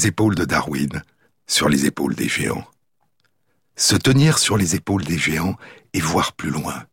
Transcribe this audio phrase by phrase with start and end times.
[0.00, 1.02] les épaules de Darwin,
[1.46, 2.64] sur les épaules des géants.
[3.76, 5.56] Se tenir sur les épaules des géants
[5.92, 6.84] et voir plus loin.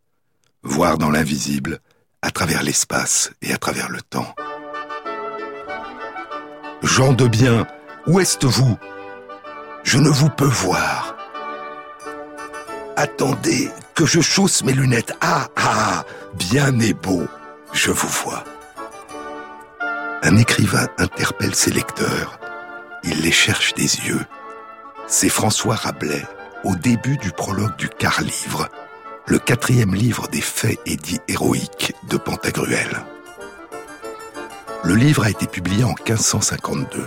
[0.62, 1.80] Voir dans l'invisible,
[2.22, 4.36] à travers l'espace et à travers le temps.
[6.84, 7.66] Jean de bien,
[8.08, 8.78] où êtes-vous?
[9.84, 11.16] Je ne vous peux voir.
[12.98, 15.16] Attendez que je chausse mes lunettes.
[15.22, 16.04] Ah, ah,
[16.34, 17.26] bien et beau,
[17.72, 18.44] je vous vois.
[20.24, 22.38] Un écrivain interpelle ses lecteurs.
[23.04, 24.26] Il les cherche des yeux.
[25.08, 26.26] C'est François Rabelais,
[26.64, 28.68] au début du prologue du quart livre,
[29.26, 33.04] le quatrième livre des faits et dits héroïques de Pantagruel.
[34.84, 37.04] Le livre a été publié en 1552.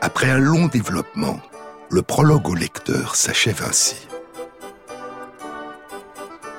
[0.00, 1.40] Après un long développement,
[1.90, 4.08] le prologue au lecteur s'achève ainsi.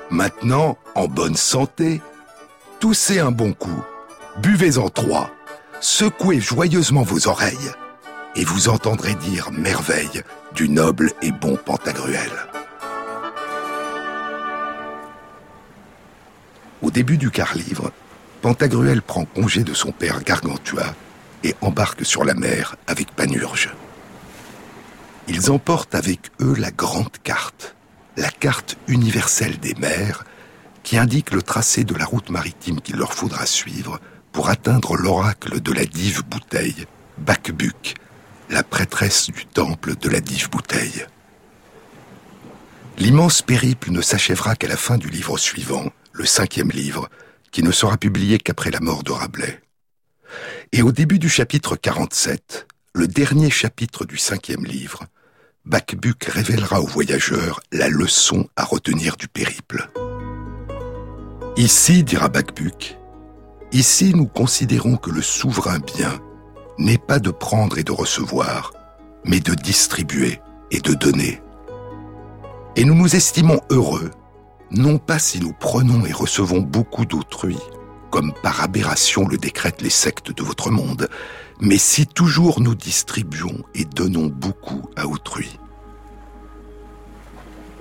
[0.09, 2.01] Maintenant, en bonne santé,
[2.79, 3.83] toussez un bon coup,
[4.37, 5.31] buvez-en trois,
[5.79, 7.71] secouez joyeusement vos oreilles,
[8.35, 10.23] et vous entendrez dire merveille
[10.55, 12.31] du noble et bon Pantagruel.
[16.81, 17.91] Au début du quart-livre,
[18.41, 20.93] Pantagruel prend congé de son père Gargantua
[21.43, 23.69] et embarque sur la mer avec Panurge.
[25.27, 27.75] Ils emportent avec eux la grande carte,
[28.17, 30.25] la carte universelle des mers,
[30.83, 33.99] qui indique le tracé de la route maritime qu'il leur faudra suivre
[34.33, 36.85] pour atteindre l'oracle de la dive bouteille,
[37.19, 37.95] Bakbuk,
[38.49, 41.05] la prêtresse du temple de la dive bouteille.
[42.97, 47.09] L'immense périple ne s'achèvera qu'à la fin du livre suivant, le cinquième livre,
[47.51, 49.61] qui ne sera publié qu'après la mort de Rabelais.
[50.71, 55.03] Et au début du chapitre 47, le dernier chapitre du cinquième livre,
[55.65, 59.89] Bakbuk révélera aux voyageurs la leçon à retenir du périple.
[61.55, 62.97] Ici, dira Bakbuk,
[63.71, 66.19] ici nous considérons que le souverain bien
[66.77, 68.73] n'est pas de prendre et de recevoir,
[69.25, 70.39] mais de distribuer
[70.71, 71.41] et de donner.
[72.75, 74.11] Et nous nous estimons heureux,
[74.71, 77.57] non pas si nous prenons et recevons beaucoup d'autrui,
[78.09, 81.07] comme par aberration le décrètent les sectes de votre monde,
[81.59, 85.59] mais si toujours nous distribuons et donnons beaucoup à autrui.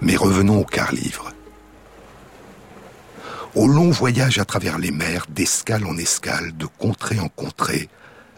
[0.02, 1.31] Mais revenons au quart livre.
[3.54, 7.88] Au long voyage à travers les mers, d'escale en escale, de contrée en contrée,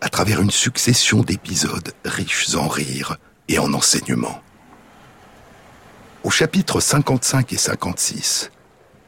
[0.04, 3.16] à travers une succession d'épisodes riches en rires
[3.48, 4.42] et en enseignements.
[6.24, 8.50] Au chapitre 55 et 56,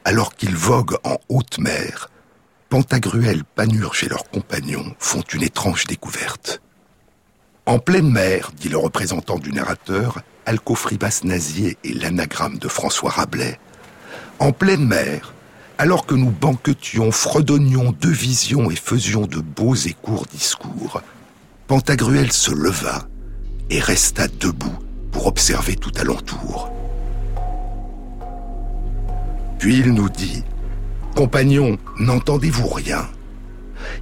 [0.06, 2.08] alors qu'ils voguent en haute mer,
[2.70, 6.62] Pantagruel, Panurge et leurs compagnons font une étrange découverte.
[7.66, 13.60] En pleine mer, dit le représentant du narrateur, Alcofribas Nazier et l'anagramme de François Rabelais,
[14.38, 15.34] en pleine mer,
[15.78, 21.02] alors que nous banquetions, fredonnions de visions et faisions de beaux et courts discours,
[21.66, 23.08] Pantagruel se leva
[23.70, 24.78] et resta debout
[25.10, 26.70] pour observer tout alentour.
[29.58, 30.44] Puis il nous dit
[31.14, 33.06] Compagnons, n'entendez-vous rien?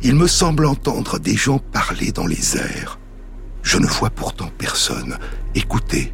[0.03, 2.99] Il me semble entendre des gens parler dans les airs.
[3.63, 5.17] Je ne vois pourtant personne.
[5.55, 6.13] Écoutez.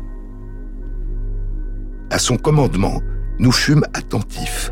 [2.11, 3.03] À son commandement,
[3.39, 4.71] nous fûmes attentifs,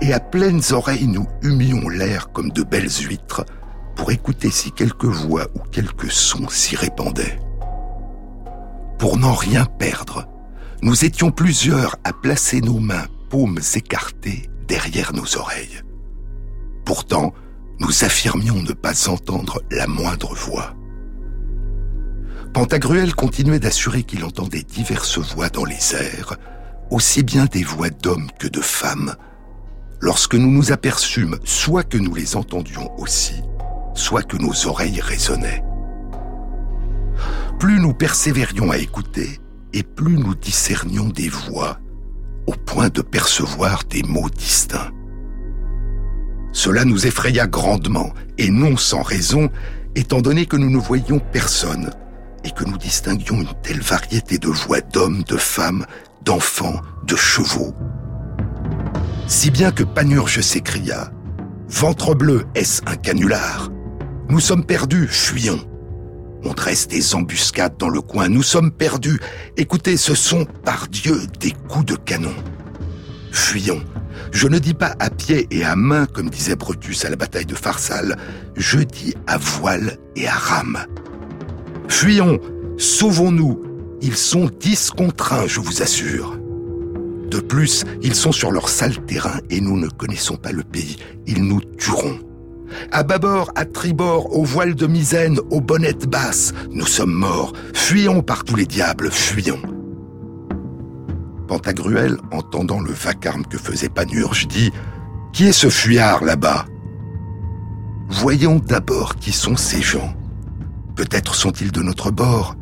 [0.00, 3.44] et à pleines oreilles nous humions l'air comme de belles huîtres
[3.96, 7.40] pour écouter si quelques voix ou quelques sons s'y répandaient.
[8.98, 10.28] Pour n'en rien perdre,
[10.82, 15.82] nous étions plusieurs à placer nos mains, paumes écartées, derrière nos oreilles.
[16.84, 17.32] Pourtant,
[17.80, 20.74] nous affirmions ne pas entendre la moindre voix.
[22.52, 26.36] Pantagruel continuait d'assurer qu'il entendait diverses voix dans les airs,
[26.90, 29.14] aussi bien des voix d'hommes que de femmes,
[30.00, 33.42] lorsque nous nous aperçûmes soit que nous les entendions aussi,
[33.94, 35.64] soit que nos oreilles résonnaient.
[37.58, 39.40] Plus nous persévérions à écouter,
[39.72, 41.78] et plus nous discernions des voix
[42.46, 44.92] au point de percevoir des mots distincts.
[46.52, 49.50] Cela nous effraya grandement, et non sans raison,
[49.94, 51.90] étant donné que nous ne voyions personne,
[52.44, 55.84] et que nous distinguions une telle variété de voix d'hommes, de femmes,
[56.22, 57.74] d'enfants, de chevaux.
[59.28, 61.10] Si bien que Panurge s'écria
[61.68, 63.70] «Ventre bleu, est-ce un canular?
[64.28, 65.58] Nous sommes perdus, fuyons!»
[66.44, 68.28] On dresse des embuscades dans le coin.
[68.28, 69.18] Nous sommes perdus.
[69.56, 72.34] Écoutez, ce sont, par Dieu, des coups de canon.
[73.32, 73.82] Fuyons.
[74.30, 77.46] Je ne dis pas à pied et à main, comme disait Brutus à la bataille
[77.46, 78.16] de Pharsale.
[78.54, 80.86] Je dis à voile et à rame.
[81.88, 82.38] Fuyons.
[82.78, 83.60] Sauvons-nous.
[84.02, 84.92] Ils sont dix
[85.48, 86.38] je vous assure.
[87.36, 90.96] De plus, ils sont sur leur sale terrain et nous ne connaissons pas le pays.
[91.26, 92.18] Ils nous tueront.
[92.92, 97.52] À bâbord, à tribord, aux voiles de misaine, aux bonnettes basses, nous sommes morts.
[97.74, 99.60] Fuyons par tous les diables, fuyons.
[101.46, 104.72] Pantagruel, entendant le vacarme que faisait Panurge, dit
[105.34, 106.64] Qui est ce fuyard là-bas?
[108.08, 110.14] Voyons d'abord qui sont ces gens.
[110.94, 112.56] Peut-être sont-ils de notre bord.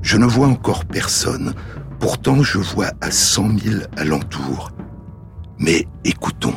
[0.00, 1.52] Je ne vois encore personne,
[1.98, 4.70] pourtant je vois à cent mille alentours.
[5.58, 6.54] Mais écoutons.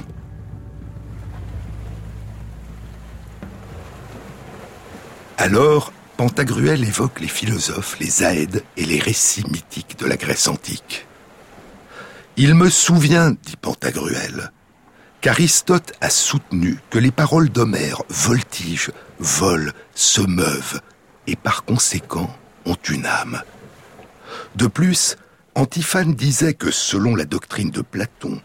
[5.38, 11.08] Alors, Pantagruel évoque les philosophes, les aèdes et les récits mythiques de la Grèce antique.
[12.36, 14.52] Il me souvient, dit Pantagruel,
[15.22, 20.82] qu'Aristote a soutenu que les paroles d'Homère voltigent, volent, se meuvent,
[21.28, 22.30] et par conséquent
[22.66, 23.42] ont une âme.
[24.56, 25.16] De plus,
[25.60, 28.42] Antiphane disait que selon la doctrine de Platon,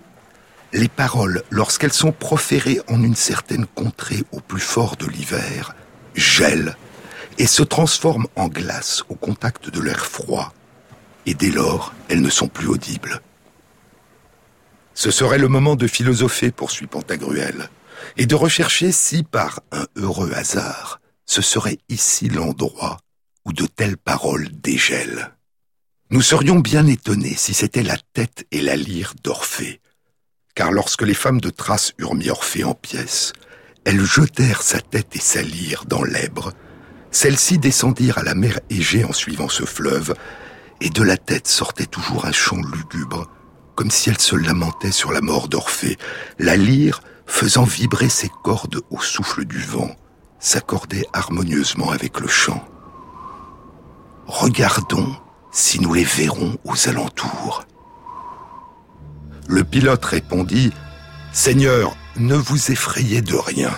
[0.73, 5.77] les paroles, lorsqu'elles sont proférées en une certaine contrée au plus fort de l'hiver,
[6.17, 6.77] gèlent
[7.39, 10.53] et se transforment en glace au contact de l'air froid,
[11.25, 13.21] et dès lors, elles ne sont plus audibles.
[14.95, 17.71] Ce serait le moment de philosopher, poursuit Pantagruel,
[18.17, 22.99] et de rechercher si, par un heureux hasard, ce serait ici l'endroit
[23.45, 25.34] où de telles paroles dégèlent.
[26.11, 29.81] Nous serions bien étonnés si c'était la tête et la lyre d'Orphée,
[30.55, 33.33] car lorsque les femmes de Thrace eurent mis Orphée en pièces,
[33.85, 36.53] elles jetèrent sa tête et sa lyre dans l'Èbre,
[37.11, 40.15] celles-ci descendirent à la mer Égée en suivant ce fleuve,
[40.81, 43.31] et de la tête sortait toujours un chant lugubre
[43.75, 45.99] comme si elle se lamentait sur la mort d'Orphée.
[46.39, 49.91] La lyre, faisant vibrer ses cordes au souffle du vent,
[50.39, 52.63] s'accordait harmonieusement avec le chant.
[54.27, 55.15] Regardons
[55.55, 57.65] si nous les verrons aux alentours.
[59.49, 60.73] Le pilote répondit,
[61.33, 63.71] Seigneur, ne vous effrayez de rien.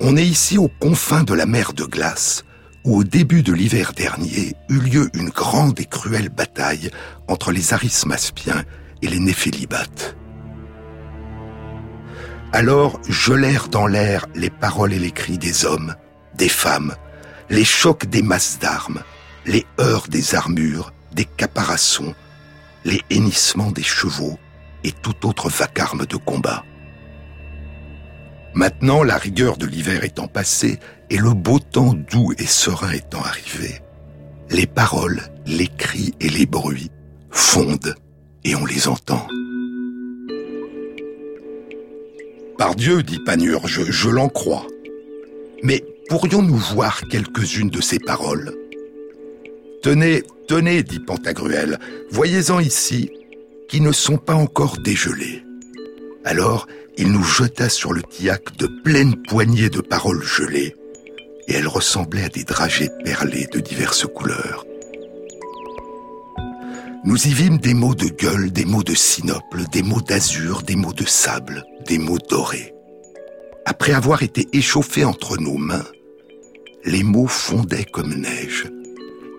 [0.00, 2.44] On est ici aux confins de la mer de glace
[2.84, 6.90] où au début de l'hiver dernier eut lieu une grande et cruelle bataille
[7.26, 8.64] entre les Arismaspiens
[9.02, 10.16] et les Néphélibates.
[12.52, 15.96] Alors gelèrent dans l'air les paroles et les cris des hommes,
[16.36, 16.94] des femmes,
[17.50, 19.02] les chocs des masses d'armes,
[19.48, 22.14] les heurts des armures, des caparaçons,
[22.84, 24.38] les hennissements des chevaux
[24.84, 26.64] et tout autre vacarme de combat.
[28.54, 30.78] Maintenant, la rigueur de l'hiver étant passée
[31.08, 33.80] et le beau temps doux et serein étant arrivé,
[34.50, 36.90] les paroles, les cris et les bruits
[37.30, 37.94] fondent
[38.44, 39.26] et on les entend.
[42.58, 44.66] Par Dieu, dit Panurge, je l'en crois.
[45.62, 48.52] Mais pourrions-nous voir quelques-unes de ces paroles?
[49.82, 51.78] Tenez, tenez, dit Pantagruel,
[52.10, 53.10] voyez-en ici,
[53.68, 55.44] qui ne sont pas encore dégelées.
[56.24, 56.66] Alors,
[56.96, 60.74] il nous jeta sur le tillac de pleines poignées de paroles gelées,
[61.46, 64.64] et elles ressemblaient à des dragées perlées de diverses couleurs.
[67.04, 70.74] Nous y vîmes des mots de gueule, des mots de sinople, des mots d'azur, des
[70.74, 72.74] mots de sable, des mots dorés.
[73.64, 75.86] Après avoir été échauffés entre nos mains,
[76.84, 78.66] les mots fondaient comme neige,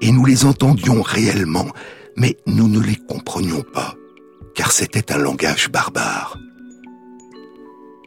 [0.01, 1.67] et nous les entendions réellement,
[2.15, 3.95] mais nous ne les comprenions pas,
[4.55, 6.37] car c'était un langage barbare.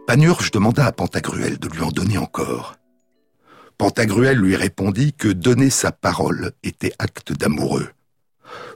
[0.06, 2.76] Panurge demanda à Pantagruel de lui en donner encore.
[3.78, 7.88] Pantagruel lui répondit que donner sa parole était acte d'amoureux.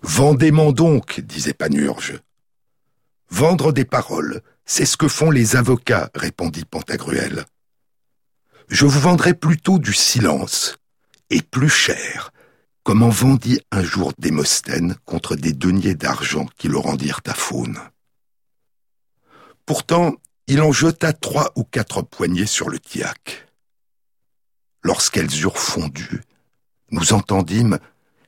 [0.03, 2.21] Vendez-m'en donc, disait Panurge.
[3.31, 7.45] Vendre des paroles, c'est ce que font les avocats, répondit Pantagruel.
[8.69, 10.79] Je vous vendrai plutôt du silence,
[11.31, 12.33] et plus cher,
[12.87, 17.81] comme en vendit un jour Démosthène contre des deniers d'argent qui le rendirent à faune?
[19.67, 20.15] Pourtant,
[20.47, 23.49] il en jeta trois ou quatre poignées sur le tillac.
[24.85, 26.23] Lorsqu'elles eurent fondu,
[26.93, 27.81] nous entendîmes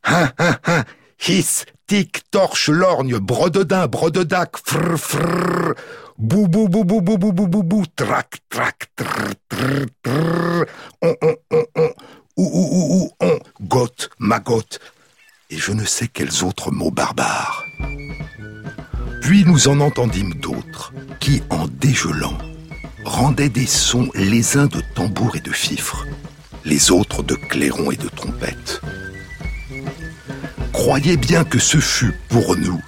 [0.03, 0.85] Hein, hein, hein,
[1.29, 5.75] hiss, tic, torche, lorgne, brodedin, brodedac, frr, frr,
[6.17, 10.65] bou, bou, bou, bou, bou, bou, bou, bou, bou, trac, trac, trr, trr, trr,
[11.03, 11.91] on, on, on, on,
[12.39, 14.79] ou, ou, ou, on, goth, magotte,
[15.51, 17.65] et je ne sais quels autres mots barbares.
[19.23, 22.39] Puis nous en entendîmes d'autres qui, en dégelant,
[23.05, 26.07] rendaient des sons les uns de tambour et de fifre,
[26.65, 28.81] les autres de clairon et de trompette.
[30.73, 32.81] Croyez bien que ce fut pour nous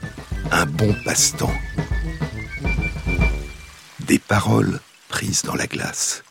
[0.52, 1.52] un bon passe-temps.
[4.06, 6.22] Des paroles prises dans la glace.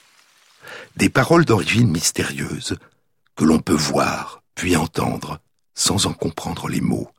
[0.96, 2.78] Des paroles d'origine mystérieuse
[3.40, 5.40] que l'on peut voir puis entendre
[5.74, 7.10] sans en comprendre les mots.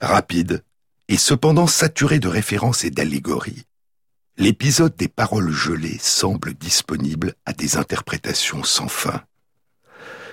[0.00, 0.64] Rapides,
[1.06, 3.62] et cependant saturé de références et d'allégories,
[4.38, 9.22] l'épisode des paroles gelées semble disponible à des interprétations sans fin.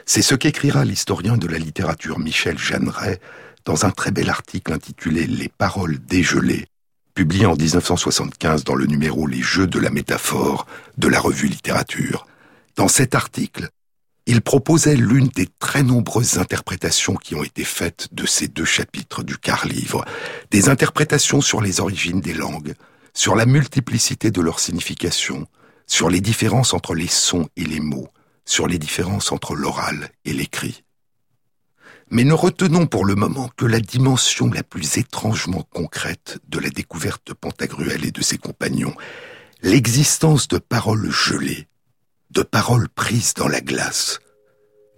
[0.07, 3.21] C'est ce qu'écrira l'historien de la littérature Michel Jeanneret
[3.65, 6.65] dans un très bel article intitulé Les paroles dégelées,
[7.13, 10.65] publié en 1975 dans le numéro Les Jeux de la métaphore
[10.97, 12.25] de la revue Littérature.
[12.77, 13.69] Dans cet article,
[14.27, 19.23] il proposait l'une des très nombreuses interprétations qui ont été faites de ces deux chapitres
[19.23, 20.05] du quart-livre,
[20.51, 22.75] des interprétations sur les origines des langues,
[23.13, 25.47] sur la multiplicité de leurs significations,
[25.87, 28.07] sur les différences entre les sons et les mots,
[28.45, 30.83] sur les différences entre l'oral et l'écrit.
[32.09, 36.69] Mais ne retenons pour le moment que la dimension la plus étrangement concrète de la
[36.69, 38.93] découverte de Pantagruel et de ses compagnons,
[39.63, 41.67] l'existence de paroles gelées,
[42.31, 44.19] de paroles prises dans la glace,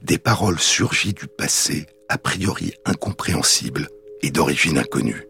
[0.01, 3.87] des paroles surgies du passé, a priori incompréhensibles
[4.21, 5.27] et d'origine inconnue.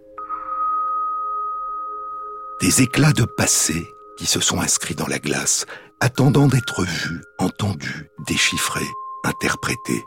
[2.60, 5.66] Des éclats de passé qui se sont inscrits dans la glace,
[6.02, 8.82] attendant d'être vus, entendus, déchiffrés,
[9.24, 10.04] interprétés.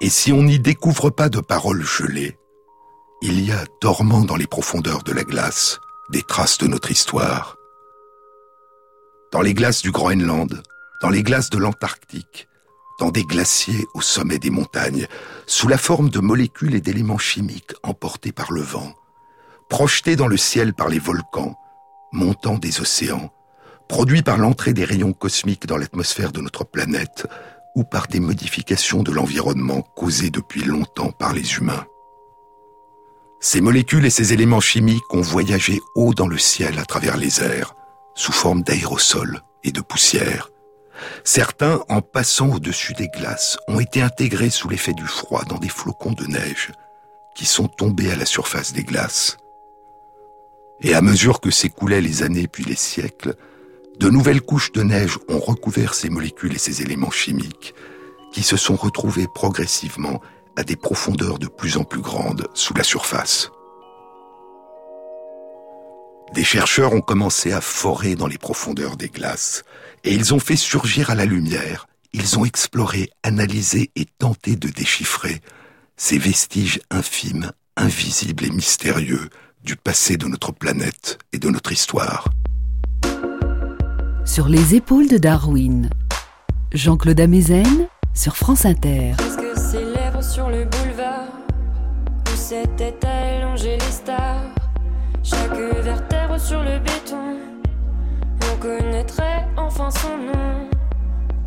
[0.00, 2.38] Et si on n'y découvre pas de paroles gelées,
[3.22, 5.80] il y a, dormant dans les profondeurs de la glace,
[6.10, 7.56] des traces de notre histoire.
[9.34, 10.62] Dans les glaces du Groenland,
[11.02, 12.46] dans les glaces de l'Antarctique,
[13.00, 15.08] dans des glaciers au sommet des montagnes,
[15.48, 18.94] sous la forme de molécules et d'éléments chimiques emportés par le vent,
[19.68, 21.58] projetés dans le ciel par les volcans,
[22.12, 23.32] montant des océans,
[23.88, 27.26] produits par l'entrée des rayons cosmiques dans l'atmosphère de notre planète,
[27.74, 31.86] ou par des modifications de l'environnement causées depuis longtemps par les humains.
[33.40, 37.42] Ces molécules et ces éléments chimiques ont voyagé haut dans le ciel à travers les
[37.42, 37.74] airs,
[38.14, 40.50] sous forme d'aérosols et de poussière.
[41.24, 45.68] Certains, en passant au-dessus des glaces, ont été intégrés sous l'effet du froid dans des
[45.68, 46.72] flocons de neige
[47.34, 49.36] qui sont tombés à la surface des glaces.
[50.80, 53.34] Et à mesure que s'écoulaient les années puis les siècles,
[53.98, 57.74] de nouvelles couches de neige ont recouvert ces molécules et ces éléments chimiques
[58.32, 60.20] qui se sont retrouvés progressivement
[60.56, 63.50] à des profondeurs de plus en plus grandes sous la surface.
[66.34, 69.62] Des chercheurs ont commencé à forer dans les profondeurs des glaces
[70.02, 74.68] et ils ont fait surgir à la lumière, ils ont exploré, analysé et tenté de
[74.68, 75.40] déchiffrer
[75.96, 79.30] ces vestiges infimes, invisibles et mystérieux
[79.62, 82.28] du passé de notre planète et de notre histoire.
[84.24, 85.88] Sur les épaules de Darwin,
[86.72, 89.12] Jean-Claude Amezen sur France Inter.
[89.20, 91.28] Est-ce que ses lèvres sur le boulevard
[92.26, 94.63] Où c'était longer les stars
[95.24, 97.38] Chaque vertèbre sur le béton.
[98.52, 100.68] On connaîtrait enfin son nom.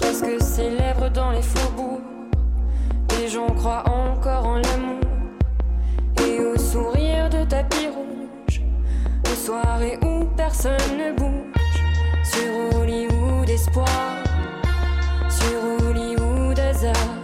[0.01, 2.01] Est-ce que ses lèvres dans les faubourgs
[3.19, 5.00] Les gens croient encore en l'amour.
[6.25, 8.62] Et au sourire de tapis rouge
[9.31, 11.84] Aux soirées où personne ne bouge.
[12.24, 14.24] Sur Hollywood espoir,
[15.29, 17.16] sur Hollywood hasard,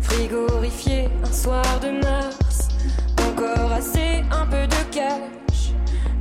[0.00, 2.68] frigorifiée un soir de mars,
[3.20, 5.72] encore assez un peu de cash,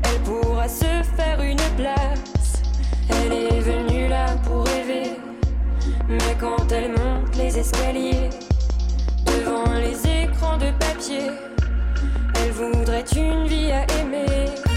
[0.04, 2.62] elle pourra se faire une place.
[3.10, 5.12] Elle est venue là pour rêver,
[6.08, 8.30] mais quand elle monte les escaliers,
[9.26, 11.32] devant les écrans de papier,
[12.36, 14.73] elle voudrait une vie à aimer.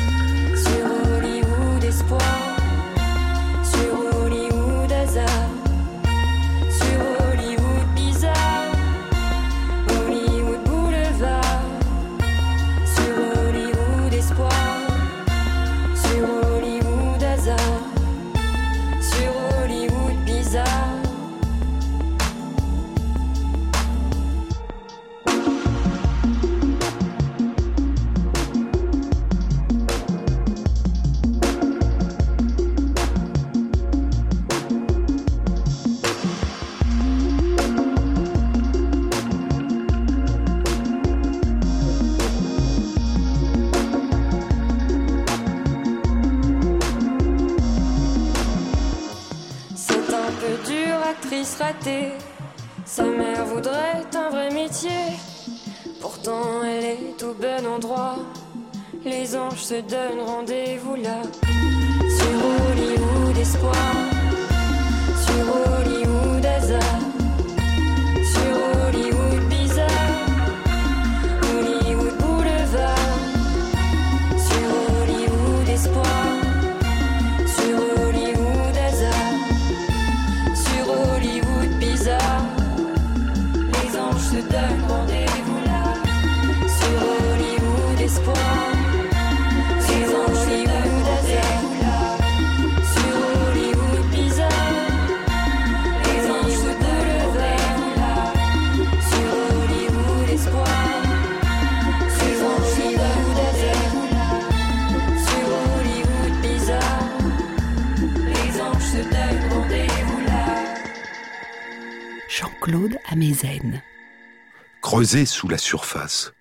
[115.06, 116.32] Sous la surface,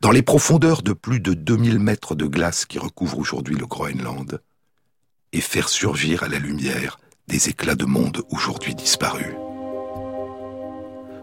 [0.00, 4.40] dans les profondeurs de plus de 2000 mètres de glace qui recouvrent aujourd'hui le Groenland,
[5.32, 9.34] et faire surgir à la lumière des éclats de monde aujourd'hui disparus.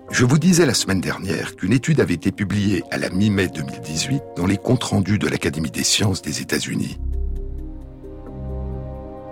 [0.09, 4.21] Je vous disais la semaine dernière qu'une étude avait été publiée à la mi-mai 2018
[4.35, 6.97] dans les comptes rendus de l'Académie des sciences des États-Unis.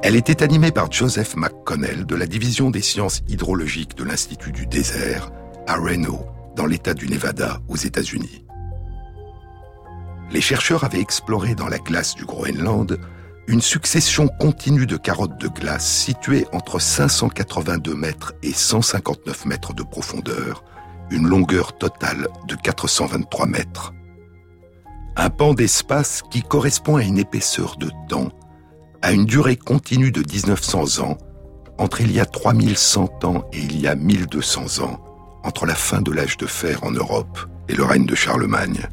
[0.04, 4.68] Elle était animée par Joseph McConnell de la division des sciences hydrologiques de l'Institut du
[4.68, 5.32] désert
[5.68, 6.26] à Reno,
[6.56, 8.46] dans l'État du Nevada, aux États-Unis.
[10.32, 13.00] Les chercheurs avaient exploré dans la glace du Groenland
[13.48, 19.84] une succession continue de carottes de glace situées entre 582 mètres et 159 mètres de
[19.84, 20.64] profondeur,
[21.12, 23.94] une longueur totale de 423 mètres.
[25.16, 28.32] Un pan d'espace qui correspond à une épaisseur de temps,
[29.04, 31.18] à une durée continue de 1900 ans,
[31.78, 35.05] entre il y a 3100 ans et il y a 1200 ans,
[35.46, 38.90] entre la fin de l'âge de fer en Europe et le règne de Charlemagne.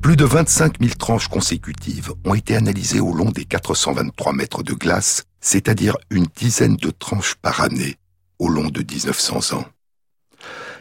[0.00, 4.74] Plus de 25 000 tranches consécutives ont été analysées au long des 423 mètres de
[4.74, 7.96] glace, c'est-à-dire une dizaine de tranches par année
[8.38, 9.64] au long de 1900 ans.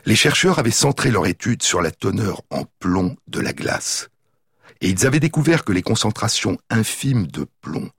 [0.06, 4.10] Les chercheurs avaient centré leur étude sur la teneur en plomb de la glace.
[4.82, 7.92] Et ils avaient découvert que les concentrations infimes de plomb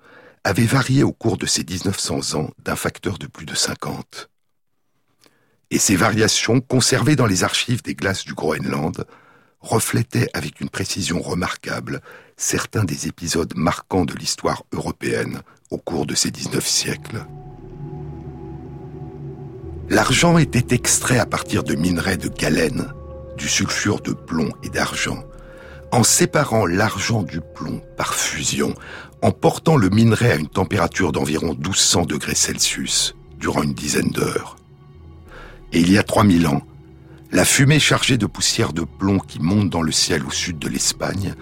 [0.42, 4.31] avaient varié au cours de ces 1900 ans d'un facteur de plus de 50.
[5.72, 9.06] Et ces variations, conservées dans les archives des glaces du Groenland,
[9.62, 12.02] reflétait avec une précision remarquable
[12.36, 17.24] certains des épisodes marquants de l'histoire européenne au cours de ces 19 siècles.
[19.88, 22.92] L'argent était extrait à partir de minerais de galène,
[23.38, 25.24] du sulfure de plomb et d'argent,
[25.90, 28.74] en séparant l'argent du plomb par fusion,
[29.22, 34.56] en portant le minerai à une température d'environ 1200 degrés Celsius durant une dizaine d'heures.
[35.72, 36.62] Et il y a 3000 ans,
[37.30, 40.68] la fumée chargée de poussière de plomb qui monte dans le ciel au sud de
[40.68, 41.34] l'Espagne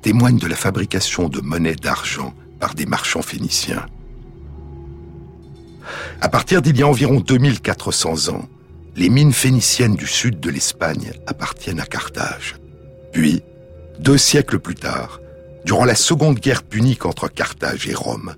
[0.00, 3.86] témoigne de la fabrication de monnaies d'argent par des marchands phéniciens.
[6.20, 8.48] À partir d'il y a environ 2400 ans,
[8.96, 12.56] les mines phéniciennes du sud de l'Espagne appartiennent à Carthage.
[13.12, 13.42] Puis,
[13.98, 15.20] deux siècles plus tard,
[15.64, 18.34] durant la seconde guerre punique entre Carthage et Rome,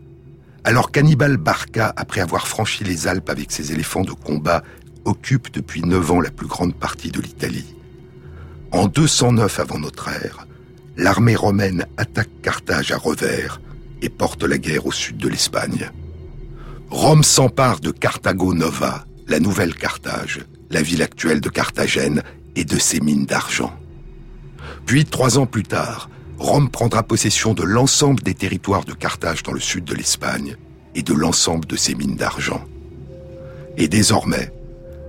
[0.64, 4.62] alors qu'Hannibal Barca, après avoir franchi les Alpes avec ses éléphants de combat,
[5.06, 7.74] occupe depuis neuf ans la plus grande partie de l'Italie.
[8.72, 10.46] En 209 avant notre ère,
[10.96, 13.60] l'armée romaine attaque Carthage à revers
[14.02, 15.90] et porte la guerre au sud de l'Espagne.
[16.90, 20.40] Rome s'empare de Carthago Nova, la nouvelle Carthage,
[20.70, 22.22] la ville actuelle de Carthagène
[22.54, 23.72] et de ses mines d'argent.
[24.84, 29.52] Puis, trois ans plus tard, Rome prendra possession de l'ensemble des territoires de Carthage dans
[29.52, 30.56] le sud de l'Espagne
[30.94, 32.64] et de l'ensemble de ses mines d'argent.
[33.76, 34.52] Et désormais,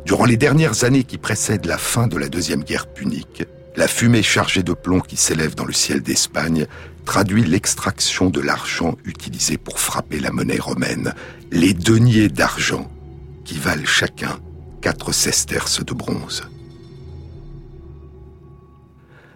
[0.07, 3.43] durant les dernières années qui précèdent la fin de la Deuxième Guerre punique,
[3.75, 6.65] la fumée chargée de plomb qui s'élève dans le ciel d'Espagne
[7.03, 11.13] traduit l'extraction de l'argent utilisé pour frapper la monnaie romaine,
[11.51, 12.89] les deniers d'argent,
[13.43, 14.39] qui valent chacun
[14.81, 16.43] quatre sesterces de bronze.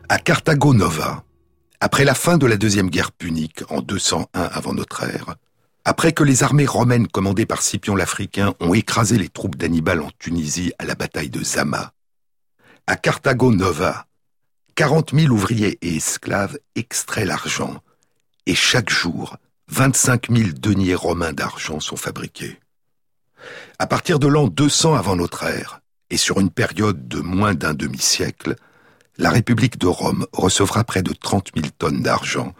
[0.07, 1.25] À Carthago Nova,
[1.81, 5.35] après la fin de la Deuxième Guerre punique en 201 avant notre ère,
[5.85, 10.11] après que les armées romaines commandées par Scipion l'Africain ont écrasé les troupes d'Hannibal en
[10.19, 11.93] Tunisie à la bataille de Zama,
[12.87, 14.05] à Carthago Nova,
[14.75, 17.81] 40 000 ouvriers et esclaves extraient l'argent,
[18.45, 19.37] et chaque jour,
[19.69, 22.59] 25 000 deniers romains d'argent sont fabriqués.
[23.79, 27.73] À partir de l'an 200 avant notre ère, et sur une période de moins d'un
[27.73, 28.55] demi-siècle,
[29.17, 32.53] la République de Rome recevra près de 30 000 tonnes d'argent,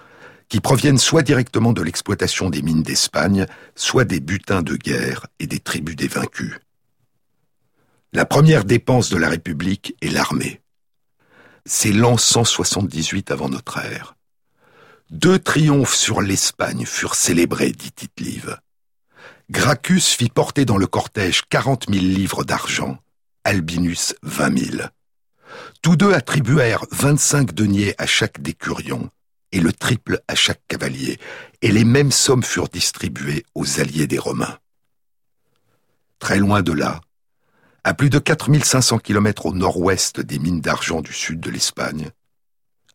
[0.52, 5.48] qui proviennent soit directement de l'exploitation des mines d'Espagne, soit des butins de guerre et
[5.48, 6.54] des tribus des vaincus.
[8.12, 10.60] La première dépense de la République est l'armée.
[11.66, 14.18] c'est l'an 178 avant notre ère.
[15.10, 18.58] Deux triomphes sur l'Espagne furent célébrés, dit Tite-Live.
[19.50, 22.98] Gracchus fit porter dans le cortège quarante mille livres d'argent,
[23.46, 24.90] Albinus vingt mille.
[25.82, 29.10] Tous deux attribuèrent vingt-cinq deniers à chaque décurion
[29.52, 31.20] et le triple à chaque cavalier,
[31.62, 34.58] et les mêmes sommes furent distribuées aux alliés des Romains.
[36.20, 37.02] Très loin de là,
[37.84, 42.12] à plus de 4500 kilomètres au nord-ouest des mines d'argent du sud de l'Espagne,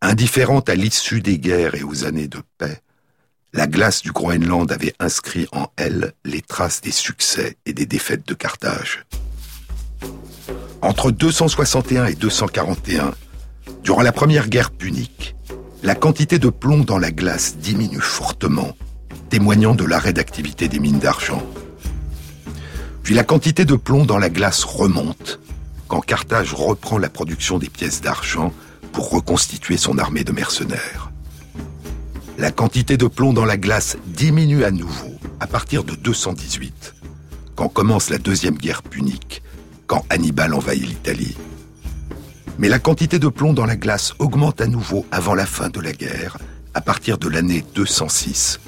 [0.01, 2.81] indifférente à l'issue des guerres et aux années de paix,
[3.53, 8.27] la glace du Groenland avait inscrit en elle les traces des succès et des défaites
[8.29, 9.07] de Carthage.
[10.83, 13.15] Entre 261 et 241,
[13.83, 15.35] durant la première guerre punique,
[15.83, 18.77] la quantité de plomb dans la glace diminue fortement,
[19.29, 21.43] témoignant de l'arrêt d'activité des mines d'argent.
[23.03, 25.39] Puis la quantité de plomb dans la glace remonte
[25.87, 28.53] quand Carthage reprend la production des pièces d'argent
[28.93, 31.13] pour reconstituer son armée de mercenaires.
[32.39, 36.95] La quantité de plomb dans la glace diminue à nouveau à partir de 218,
[37.55, 39.43] quand commence la deuxième guerre punique,
[39.87, 41.37] quand Hannibal envahit l'Italie.
[42.59, 45.81] Mais la quantité de plomb dans la glace augmente à nouveau avant la fin de
[45.81, 46.39] la guerre,
[46.73, 48.61] à partir de l'année 206,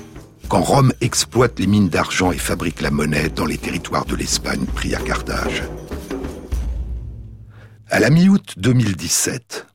[0.48, 4.66] quand Rome exploite les mines d'argent et fabrique la monnaie dans les territoires de l'Espagne
[4.66, 5.62] pris à Carthage.
[7.88, 9.66] À la mi-août 2017,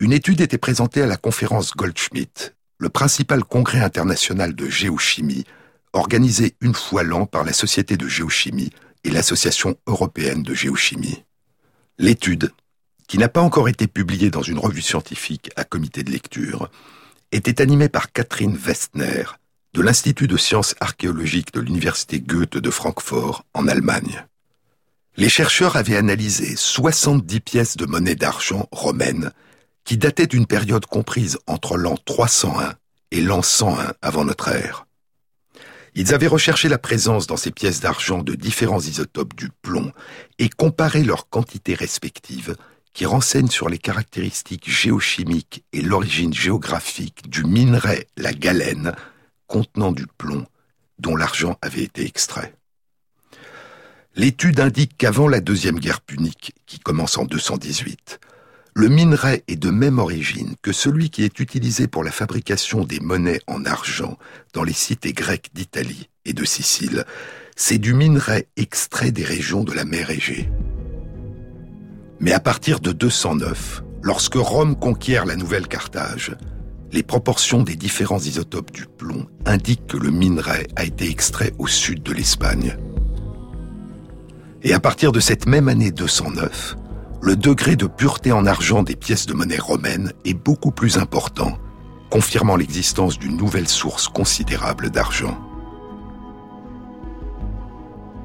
[0.00, 5.44] une étude était présentée à la conférence Goldschmidt, le principal congrès international de géochimie,
[5.92, 8.70] organisé une fois l'an par la Société de géochimie
[9.04, 11.22] et l'Association européenne de géochimie.
[11.98, 12.50] L'étude,
[13.08, 16.70] qui n'a pas encore été publiée dans une revue scientifique à comité de lecture,
[17.32, 19.24] était animée par Catherine Westner,
[19.74, 24.24] de l'Institut de sciences archéologiques de l'Université Goethe de Francfort, en Allemagne.
[25.16, 29.32] Les chercheurs avaient analysé 70 pièces de monnaie d'argent romaine
[29.84, 32.74] qui dataient d'une période comprise entre l'an 301
[33.10, 34.86] et l'an 101 avant notre ère.
[35.94, 39.92] Ils avaient recherché la présence dans ces pièces d'argent de différents isotopes du plomb
[40.38, 42.56] et comparé leurs quantités respectives
[42.92, 48.94] qui renseignent sur les caractéristiques géochimiques et l'origine géographique du minerai la galène
[49.46, 50.46] contenant du plomb
[50.98, 52.54] dont l'argent avait été extrait.
[54.14, 58.20] L'étude indique qu'avant la Deuxième Guerre punique, qui commence en 218,
[58.74, 63.00] le minerai est de même origine que celui qui est utilisé pour la fabrication des
[63.00, 64.18] monnaies en argent
[64.54, 67.04] dans les cités grecques d'Italie et de Sicile.
[67.56, 70.48] C'est du minerai extrait des régions de la mer Égée.
[72.22, 76.36] Mais à partir de 209, lorsque Rome conquiert la nouvelle Carthage,
[76.92, 81.66] les proportions des différents isotopes du plomb indiquent que le minerai a été extrait au
[81.66, 82.76] sud de l'Espagne.
[84.62, 86.76] Et à partir de cette même année 209,
[87.22, 91.58] le degré de pureté en argent des pièces de monnaie romaines est beaucoup plus important,
[92.08, 95.36] confirmant l'existence d'une nouvelle source considérable d'argent.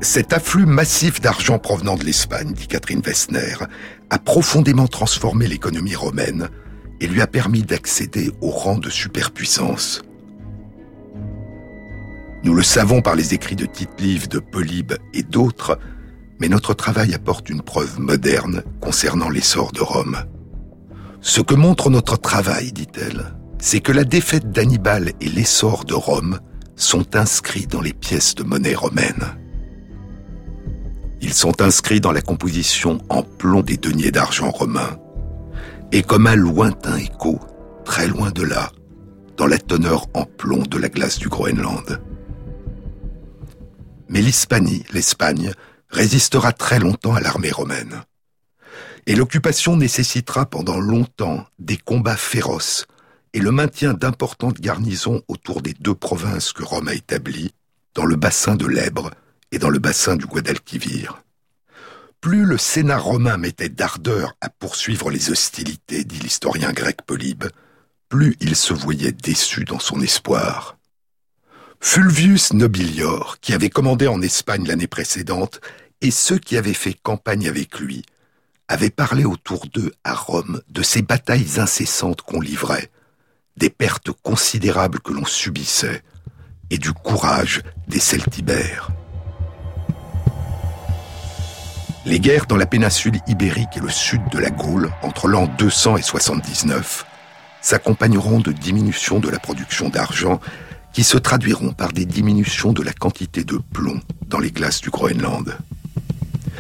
[0.02, 3.56] Cet afflux massif d'argent provenant de l'Espagne, dit Catherine Wessner,
[4.12, 6.50] a profondément transformé l'économie romaine
[7.02, 10.04] et lui a permis d'accéder au rang de superpuissance.
[12.44, 15.80] Nous le savons par les écrits de Tite-Live, de Polybe et d'autres,
[16.40, 20.18] mais notre travail apporte une preuve moderne concernant l'essor de Rome.
[21.22, 26.40] Ce que montre notre travail, dit-elle, c'est que la défaite d'Hannibal et l'essor de Rome
[26.76, 29.36] sont inscrits dans les pièces de monnaie romaine.
[31.22, 34.98] Ils sont inscrits dans la composition en plomb des deniers d'argent romains,
[35.92, 37.40] et comme un lointain écho,
[37.86, 38.72] très loin de là,
[39.36, 42.02] dans la teneur en plomb de la glace du Groenland.
[44.10, 45.52] Mais l'Hispanie, l'Espagne,
[45.90, 48.04] résistera très longtemps à l'armée romaine.
[49.06, 52.86] Et l'occupation nécessitera pendant longtemps des combats féroces
[53.34, 57.54] et le maintien d'importantes garnisons autour des deux provinces que Rome a établies,
[57.96, 59.12] dans le bassin de l'Ebre
[59.52, 61.22] et dans le bassin du Guadalquivir.
[62.22, 67.46] Plus le Sénat romain mettait d'ardeur à poursuivre les hostilités, dit l'historien grec Polybe,
[68.10, 70.78] plus il se voyait déçu dans son espoir.
[71.80, 75.62] Fulvius Nobilior, qui avait commandé en Espagne l'année précédente,
[76.02, 78.04] et ceux qui avaient fait campagne avec lui,
[78.68, 82.90] avaient parlé autour d'eux à Rome de ces batailles incessantes qu'on livrait,
[83.56, 86.04] des pertes considérables que l'on subissait,
[86.70, 88.90] et du courage des Celtibères.
[92.08, 95.98] Les guerres dans la péninsule ibérique et le sud de la Gaule, entre l'an 200
[95.98, 97.06] et 79,
[97.60, 100.40] s'accompagneront de diminutions de la production d'argent
[100.94, 104.90] qui se traduiront par des diminutions de la quantité de plomb dans les glaces du
[104.90, 105.58] Groenland.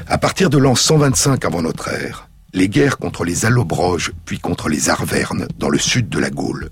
[0.10, 4.68] À partir de l'an 125 avant notre ère, les guerres contre les Allobroges puis contre
[4.68, 6.70] les Arvernes dans le sud de la Gaule,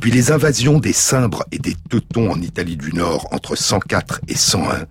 [0.00, 4.34] puis les invasions des Cimbres et des Teutons en Italie du Nord entre 104 et
[4.34, 4.86] 101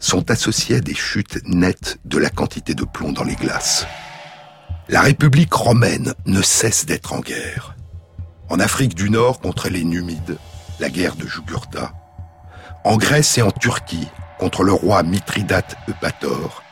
[0.00, 3.86] sont associées à des chutes nettes de la quantité de plomb dans les glaces.
[4.88, 7.76] La République romaine ne cesse d'être en guerre.
[8.48, 10.38] En Afrique du Nord contre les Numides,
[10.80, 11.92] la guerre de Jugurtha.
[12.84, 14.08] En Grèce et en Turquie
[14.38, 16.62] contre le roi Mithridate Eupator.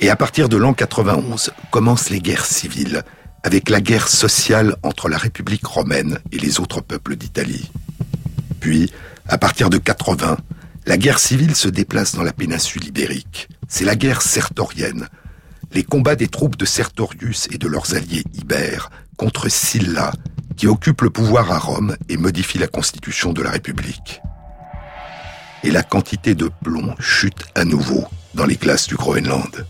[0.00, 3.04] Et à partir de l'an 91 commencent les guerres civiles,
[3.44, 7.70] avec la guerre sociale entre la République romaine et les autres peuples d'Italie.
[8.60, 8.92] Puis,
[9.28, 10.36] à partir de 80,
[10.86, 13.48] la guerre civile se déplace dans la péninsule ibérique.
[13.68, 15.08] C'est la guerre sertorienne,
[15.72, 20.12] les combats des troupes de Sertorius et de leurs alliés ibères contre Sylla,
[20.56, 24.20] qui occupe le pouvoir à Rome et modifie la constitution de la République.
[25.62, 29.66] Et la quantité de plomb chute à nouveau dans les glaces du Groenland.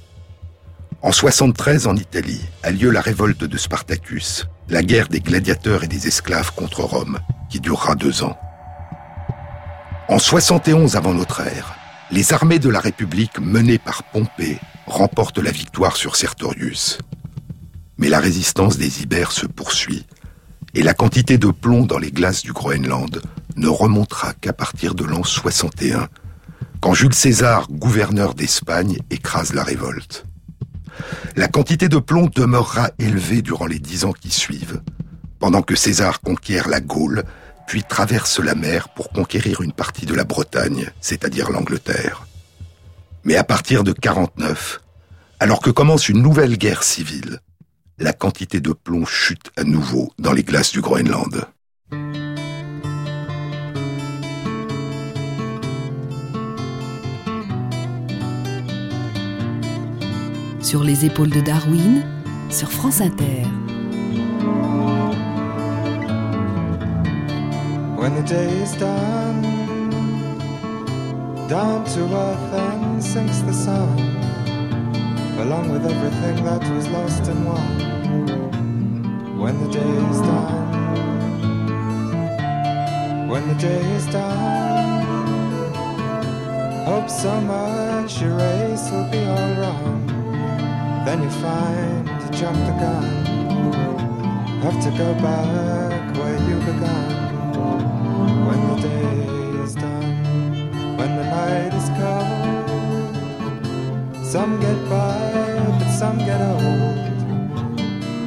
[1.03, 5.89] En 73, en Italie, a lieu la révolte de Spartacus, la guerre des gladiateurs et
[5.89, 7.19] des esclaves contre Rome,
[7.51, 8.39] qui durera deux ans.
[10.09, 11.75] En 71 avant notre ère,
[12.11, 16.99] les armées de la République menées par Pompée remportent la victoire sur Sertorius.
[17.99, 20.05] Mais la résistance des Ibères se poursuit,
[20.75, 23.23] et la quantité de plomb dans les glaces du Groenland
[23.57, 26.09] ne remontera qu'à partir de l'an 61,
[26.81, 30.27] quand Jules César, gouverneur d'Espagne, écrase la révolte.
[31.37, 34.83] La quantité de plomb demeurera élevée durant les dix ans qui suivent,
[35.39, 37.23] pendant que César conquiert la Gaule
[37.73, 42.27] puis traverse la mer pour conquérir une partie de la Bretagne, c'est-à-dire l'Angleterre.
[43.25, 44.83] Mais à partir de 49,
[45.41, 47.39] alors que commence une nouvelle guerre civile,
[47.97, 51.47] la quantité de plomb chute à nouveau dans les glaces du Groenland.
[60.61, 62.05] Sur les épaules de Darwin,
[62.51, 63.47] sur France Inter.
[68.03, 69.43] When the day is done.
[71.49, 73.97] Down to earth and sinks the sun,
[75.39, 77.79] along with everything that was lost and won.
[79.39, 80.69] When the day is done,
[83.29, 85.05] when the day is done,
[86.85, 90.07] hope so much your race will be all wrong.
[91.05, 93.09] Then you find you jumped the gun,
[94.65, 97.22] have to go back where you began
[98.83, 103.15] day is done, when the night is cold.
[104.27, 105.21] Some get by,
[105.79, 106.99] but some get old.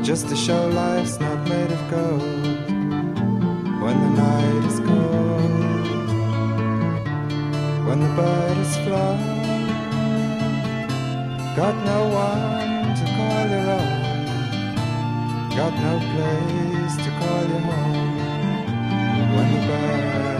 [0.02, 2.22] Just to show life's not made of gold.
[3.84, 5.88] When the night is cold,
[7.88, 9.20] when the bird is flown,
[11.60, 14.02] got no one to call your own,
[15.60, 18.16] got no place to call your home
[19.36, 20.35] when the bird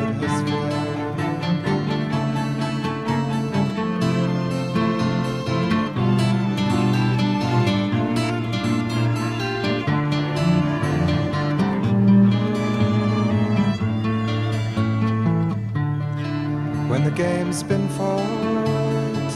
[17.16, 19.34] game's been fought,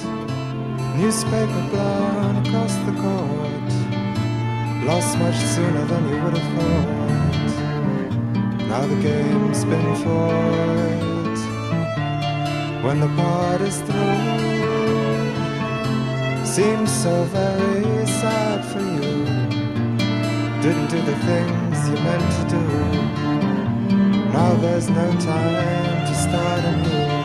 [0.98, 3.72] newspaper blown across the court,
[4.86, 7.50] lost much sooner than you would have thought.
[8.68, 11.40] Now the game's been fought.
[12.84, 15.34] When the part is through,
[16.46, 19.26] seems so very sad for you.
[20.62, 22.66] Didn't do the things you meant to do.
[24.34, 27.19] Now there's no time to start anew.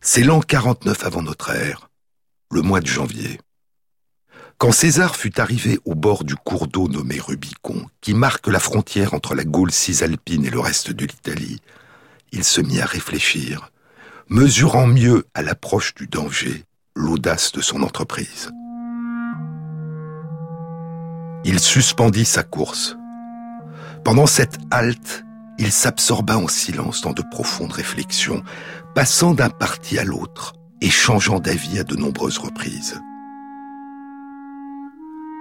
[0.00, 1.90] C'est l'an 49 avant notre ère,
[2.50, 3.38] le mois de janvier.
[4.56, 9.14] Quand César fut arrivé au bord du cours d'eau nommé Rubicon, qui marque la frontière
[9.14, 11.60] entre la Gaule cisalpine et le reste de l'Italie,
[12.32, 13.70] il se mit à réfléchir,
[14.28, 16.64] mesurant mieux à l'approche du danger
[16.94, 18.50] l'audace de son entreprise.
[21.44, 22.96] Il suspendit sa course.
[24.04, 25.24] Pendant cette halte,
[25.58, 28.42] il s'absorba en silence dans de profondes réflexions,
[28.94, 33.00] passant d'un parti à l'autre et changeant d'avis à de nombreuses reprises.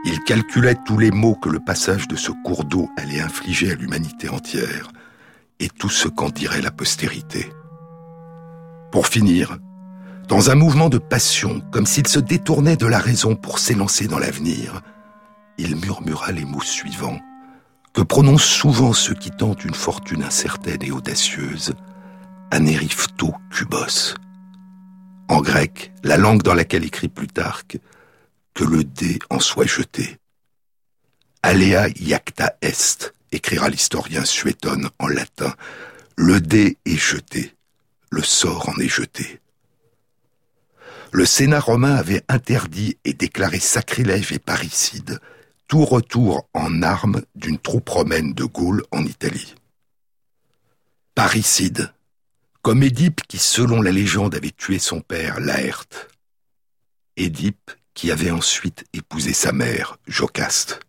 [0.06, 3.76] Il calculait tous les maux que le passage de ce cours d'eau allait infliger à
[3.76, 4.92] l'humanité entière
[5.60, 7.52] et tout ce qu'en dirait la postérité.
[8.92, 9.58] Pour finir,
[10.28, 14.20] Dans un mouvement de passion, comme s'il se détournait de la raison pour s'élancer dans
[14.20, 14.82] l'avenir,
[15.58, 17.20] il murmura les mots suivants,
[17.94, 21.74] que prononcent souvent ceux qui tentent une fortune incertaine et audacieuse,
[22.52, 24.16] anerifto kubos.
[25.30, 27.80] En grec, la langue dans laquelle écrit Plutarque,
[28.54, 30.18] que le dé en soit jeté.
[31.42, 35.54] Alea iacta est, écrira l'historien Suétone en latin.
[36.16, 37.54] Le dé est jeté,
[38.10, 39.40] le sort en est jeté.
[41.12, 45.20] Le Sénat romain avait interdit et déclaré sacrilège et parricide
[45.68, 49.56] tout retour en armes d'une troupe romaine de Gaule en Italie.
[51.14, 51.94] Parricide,
[52.62, 56.10] comme Édipe qui, selon la légende, avait tué son père, Laerte.
[57.16, 60.80] Édipe qui avait ensuite épousé sa mère, Jocaste.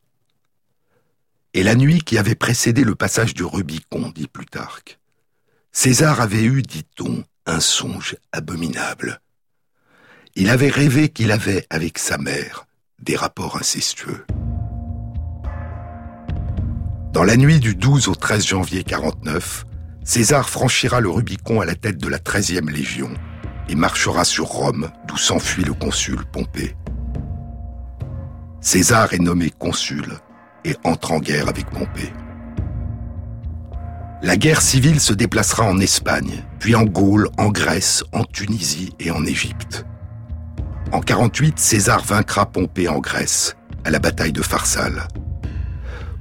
[1.59, 5.01] Et la nuit qui avait précédé le passage du Rubicon, dit Plutarque.
[5.73, 9.21] César avait eu, dit-on, un songe abominable.
[10.37, 12.66] Il avait rêvé qu'il avait, avec sa mère,
[13.01, 14.25] des rapports incestueux.
[17.12, 19.64] Dans la nuit du 12 au 13 janvier 49,
[20.05, 23.11] César franchira le Rubicon à la tête de la 13e Légion
[23.68, 26.77] et marchera sur Rome, d'où s'enfuit le consul Pompée.
[28.61, 30.21] César est nommé consul
[30.64, 32.12] et entre en guerre avec Pompée.
[34.21, 39.12] La guerre civile se déplacera en Espagne, puis en Gaule, en Grèce, en Tunisie et
[39.12, 39.87] en Égypte.
[40.90, 45.07] En 48, César vaincra Pompée en Grèce, à la bataille de Pharsale.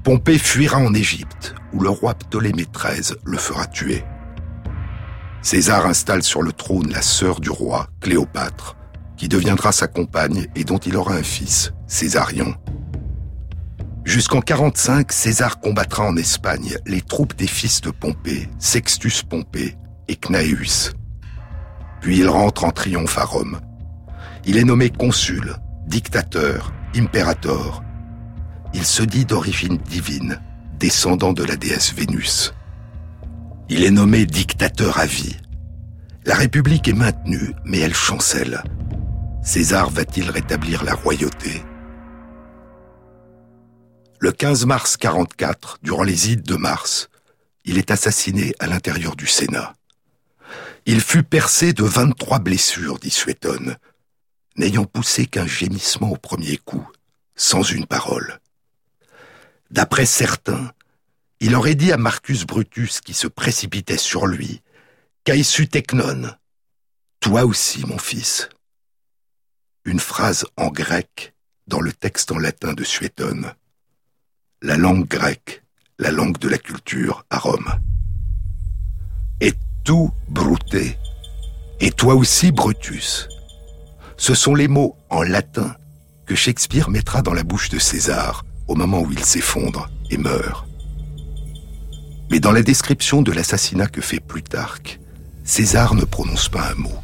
[0.03, 4.03] Pompée fuira en Égypte, où le roi Ptolémée XIII le fera tuer.
[5.41, 8.75] César installe sur le trône la sœur du roi, Cléopâtre,
[9.15, 12.53] qui deviendra sa compagne et dont il aura un fils, Césarion.
[14.07, 19.75] Jusqu'en 45, César combattra en Espagne les troupes des fils de Pompée, Sextus Pompée
[20.07, 20.93] et Cnaeus.
[21.99, 23.59] Puis il rentre en triomphe à Rome.
[24.45, 27.83] Il est nommé consul, dictateur, impérator,
[28.73, 30.39] il se dit d'origine divine,
[30.79, 32.53] descendant de la déesse Vénus.
[33.67, 35.35] Il est nommé dictateur à vie.
[36.25, 38.63] La République est maintenue, mais elle chancelle.
[39.43, 41.61] César va-t-il rétablir la royauté?
[44.19, 47.09] Le 15 mars 44, durant les ides de mars,
[47.65, 49.75] il est assassiné à l'intérieur du Sénat.
[50.87, 53.77] Il fut percé de 23 blessures, dit Suétone,
[54.55, 56.87] n'ayant poussé qu'un gémissement au premier coup,
[57.35, 58.39] sans une parole.
[59.69, 60.71] D'après certains,
[61.39, 64.63] il aurait dit à Marcus Brutus qui se précipitait sur lui,
[65.25, 66.31] Caesu technon,
[67.19, 68.49] toi aussi mon fils.
[69.85, 71.35] Une phrase en grec
[71.67, 73.53] dans le texte en latin de Suétone.
[74.63, 75.61] La langue grecque,
[75.99, 77.71] la langue de la culture à Rome.
[79.39, 80.97] Et tout bruté,
[81.79, 83.29] et toi aussi Brutus.
[84.17, 85.75] Ce sont les mots en latin
[86.25, 90.67] que Shakespeare mettra dans la bouche de César au moment où il s'effondre et meurt.
[92.31, 94.99] Mais dans la description de l'assassinat que fait Plutarque,
[95.43, 96.97] César ne prononce pas un mot.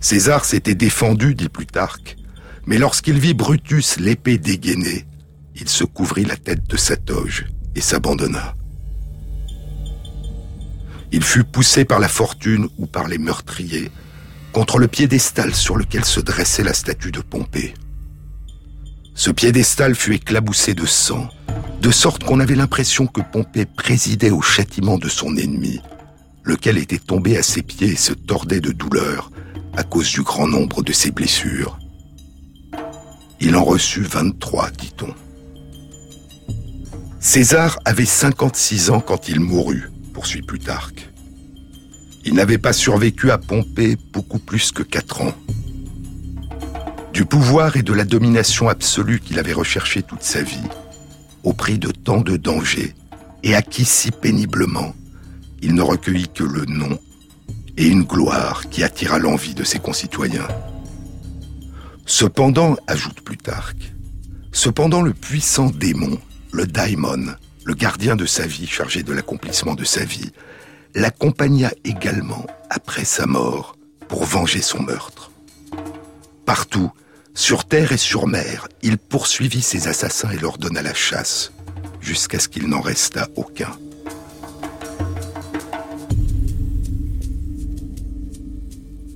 [0.00, 2.16] César s'était défendu, dit Plutarque,
[2.64, 5.04] mais lorsqu'il vit Brutus l'épée dégainée,
[5.60, 8.54] il se couvrit la tête de sa toge et s'abandonna.
[11.10, 13.90] Il fut poussé par la fortune ou par les meurtriers
[14.52, 17.74] contre le piédestal sur lequel se dressait la statue de Pompée.
[19.14, 21.28] Ce piédestal fut éclaboussé de sang,
[21.80, 25.80] de sorte qu'on avait l'impression que Pompée présidait au châtiment de son ennemi,
[26.44, 29.30] lequel était tombé à ses pieds et se tordait de douleur
[29.76, 31.78] à cause du grand nombre de ses blessures.
[33.40, 35.14] Il en reçut 23, dit-on.
[37.28, 41.10] César avait 56 ans quand il mourut, poursuit Plutarque.
[42.24, 45.34] Il n'avait pas survécu à Pompée beaucoup plus que quatre ans
[47.12, 50.56] du pouvoir et de la domination absolue qu'il avait recherché toute sa vie,
[51.44, 52.94] au prix de tant de dangers,
[53.42, 54.94] et acquis si péniblement,
[55.60, 56.98] il ne recueillit que le nom
[57.76, 60.48] et une gloire qui attira l'envie de ses concitoyens.
[62.06, 63.92] Cependant, ajoute Plutarque,
[64.50, 66.18] cependant le puissant démon,
[66.52, 67.34] le daimon,
[67.64, 70.32] le gardien de sa vie chargé de l'accomplissement de sa vie,
[70.94, 73.76] l'accompagna également après sa mort
[74.08, 75.30] pour venger son meurtre.
[76.46, 76.90] Partout,
[77.34, 81.52] sur terre et sur mer, il poursuivit ses assassins et leur donna la chasse,
[82.00, 83.70] jusqu'à ce qu'il n'en restât aucun.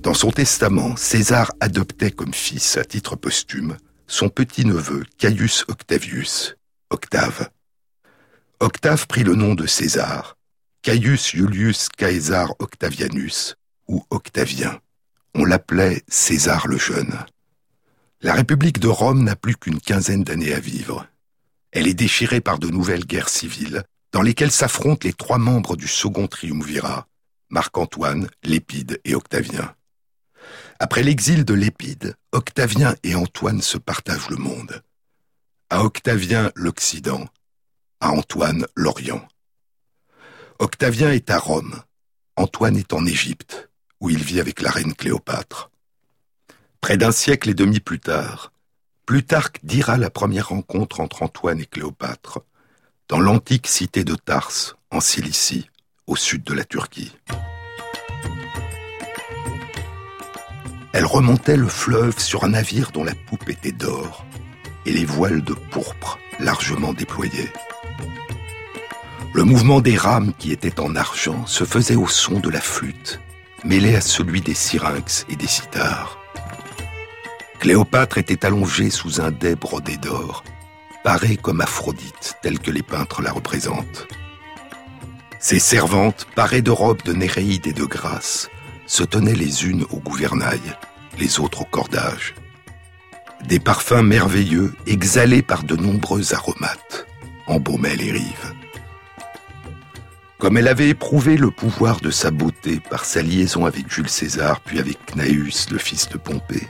[0.03, 6.55] Dans son testament, César adoptait comme fils, à titre posthume, son petit-neveu Caius Octavius,
[6.93, 7.49] Octave.
[8.59, 10.37] Octave prit le nom de César,
[10.83, 13.55] Caius Iulius Caesar Octavianus,
[13.87, 14.79] ou Octavien,
[15.33, 17.17] On l'appelait César le Jeune.
[18.21, 21.07] La République de Rome n'a plus qu'une quinzaine d'années à vivre.
[21.71, 25.87] Elle est déchirée par de nouvelles guerres civiles, dans lesquelles s'affrontent les trois membres du
[25.87, 27.07] second triumvirat,
[27.49, 29.73] Marc-Antoine, Lépide et Octavien.
[30.77, 34.83] Après l'exil de Lépide, Octavien et Antoine se partagent le monde.
[35.73, 37.25] À Octavien l'Occident,
[37.99, 39.27] à Antoine l'Orient.
[40.59, 41.81] Octavien est à Rome,
[42.35, 45.71] Antoine est en Égypte, où il vit avec la reine Cléopâtre.
[46.79, 48.51] Près d'un siècle et demi plus tard,
[49.07, 52.41] Plutarque dira la première rencontre entre Antoine et Cléopâtre,
[53.09, 55.71] dans l'antique cité de Tarse, en Cilicie,
[56.05, 57.17] au sud de la Turquie.
[60.93, 64.23] Elle remontait le fleuve sur un navire dont la poupe était d'or
[64.85, 67.51] et les voiles de pourpre largement déployées.
[69.33, 73.19] Le mouvement des rames qui étaient en argent se faisait au son de la flûte,
[73.63, 76.19] mêlé à celui des syrinx et des cithars.
[77.59, 80.43] Cléopâtre était allongée sous un dais brodé d'or,
[81.03, 84.07] parée comme Aphrodite, telle que les peintres la représentent.
[85.39, 88.49] Ses servantes, parées de robes de Néréide et de grâce,
[88.85, 90.61] se tenaient les unes au gouvernail,
[91.17, 92.35] les autres au cordage.
[93.47, 97.07] Des parfums merveilleux, exhalés par de nombreux aromates,
[97.45, 98.53] embaumaient les rives.
[100.39, 104.61] Comme elle avait éprouvé le pouvoir de sa beauté par sa liaison avec Jules César
[104.61, 106.67] puis avec Cnaeus, le fils de Pompée,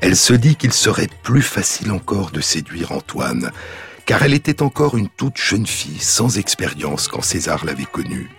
[0.00, 3.50] elle se dit qu'il serait plus facile encore de séduire Antoine,
[4.04, 8.30] car elle était encore une toute jeune fille sans expérience quand César l'avait connue,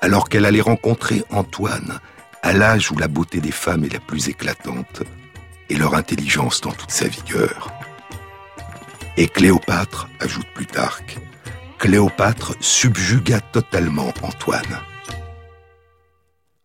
[0.00, 2.00] alors qu'elle allait rencontrer Antoine
[2.42, 5.02] à l'âge où la beauté des femmes est la plus éclatante
[5.68, 7.72] et leur intelligence dans toute sa vigueur.
[9.16, 11.18] Et Cléopâtre, ajoute Plutarque,
[11.78, 14.80] Cléopâtre subjugua totalement Antoine.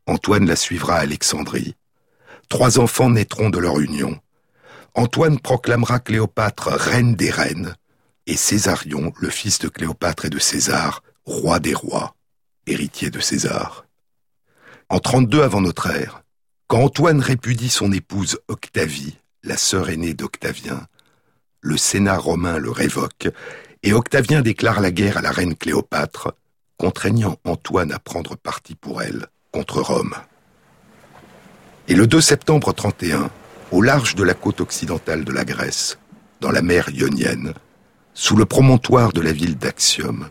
[0.07, 1.75] Antoine la suivra à Alexandrie.
[2.47, 4.19] Trois enfants naîtront de leur union.
[4.95, 7.75] Antoine proclamera Cléopâtre reine des reines
[8.25, 12.15] et Césarion, le fils de Cléopâtre et de César, roi des rois,
[12.65, 13.85] héritier de César.
[14.89, 16.18] En 32 avant notre ère,
[16.69, 20.85] quand Antoine répudie son épouse Octavie, la sœur aînée d'Octavien,
[21.61, 23.27] le Sénat romain le révoque
[23.81, 26.35] et Octavien déclare la guerre à la reine Cléopâtre,
[26.77, 30.13] contraignant Antoine à prendre parti pour elle contre Rome.
[31.87, 33.31] Et le 2 septembre 31,
[33.71, 35.97] au large de la côte occidentale de la Grèce,
[36.39, 37.55] dans la mer Ionienne,
[38.13, 40.29] sous le promontoire de la ville d'Axium,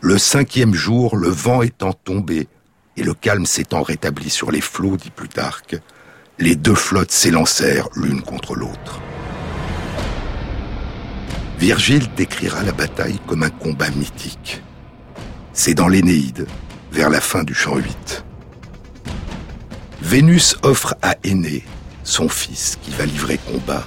[0.00, 2.48] le cinquième jour, le vent étant tombé
[2.96, 5.76] et le calme s'étant rétabli sur les flots, dit Plutarque,
[6.38, 9.00] les deux flottes s'élancèrent l'une contre l'autre.
[11.58, 14.62] Virgile décrira la bataille comme un combat mythique.
[15.52, 16.46] C'est dans l'Énéide,
[16.92, 18.24] vers la fin du chant 8.
[20.02, 21.64] Vénus offre à Aîné,
[22.02, 23.84] son fils qui va livrer combat,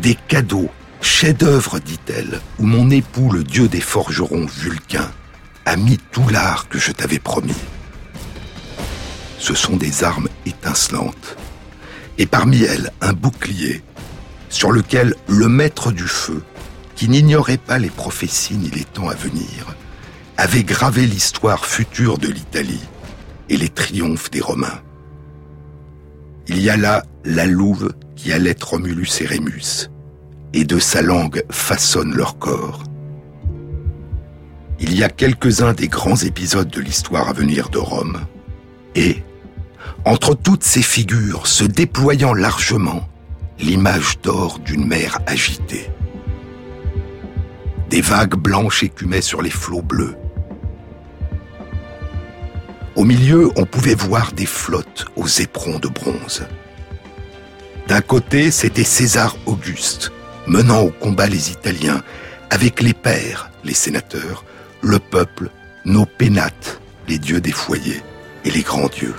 [0.00, 0.70] des cadeaux,
[1.00, 5.10] chefs-d'œuvre, dit-elle, où mon époux, le dieu des forgerons Vulcain,
[5.66, 7.54] a mis tout l'art que je t'avais promis.
[9.42, 11.36] Ce sont des armes étincelantes,
[12.16, 13.82] et parmi elles un bouclier,
[14.48, 16.44] sur lequel le maître du feu,
[16.94, 19.74] qui n'ignorait pas les prophéties ni les temps à venir,
[20.36, 22.84] avait gravé l'histoire future de l'Italie
[23.48, 24.80] et les triomphes des Romains.
[26.46, 29.90] Il y a là la louve qui allait Romulus et Rémus,
[30.52, 32.84] et de sa langue façonne leur corps.
[34.78, 38.20] Il y a quelques-uns des grands épisodes de l'histoire à venir de Rome,
[38.94, 39.24] et,
[40.04, 43.08] entre toutes ces figures se déployant largement,
[43.58, 45.90] l'image d'or d'une mer agitée.
[47.88, 50.16] Des vagues blanches écumaient sur les flots bleus.
[52.96, 56.46] Au milieu, on pouvait voir des flottes aux éperons de bronze.
[57.88, 60.12] D'un côté, c'était César Auguste,
[60.46, 62.02] menant au combat les Italiens,
[62.50, 64.44] avec les pères, les sénateurs,
[64.82, 65.50] le peuple,
[65.84, 68.02] nos pénates, les dieux des foyers
[68.44, 69.14] et les grands dieux.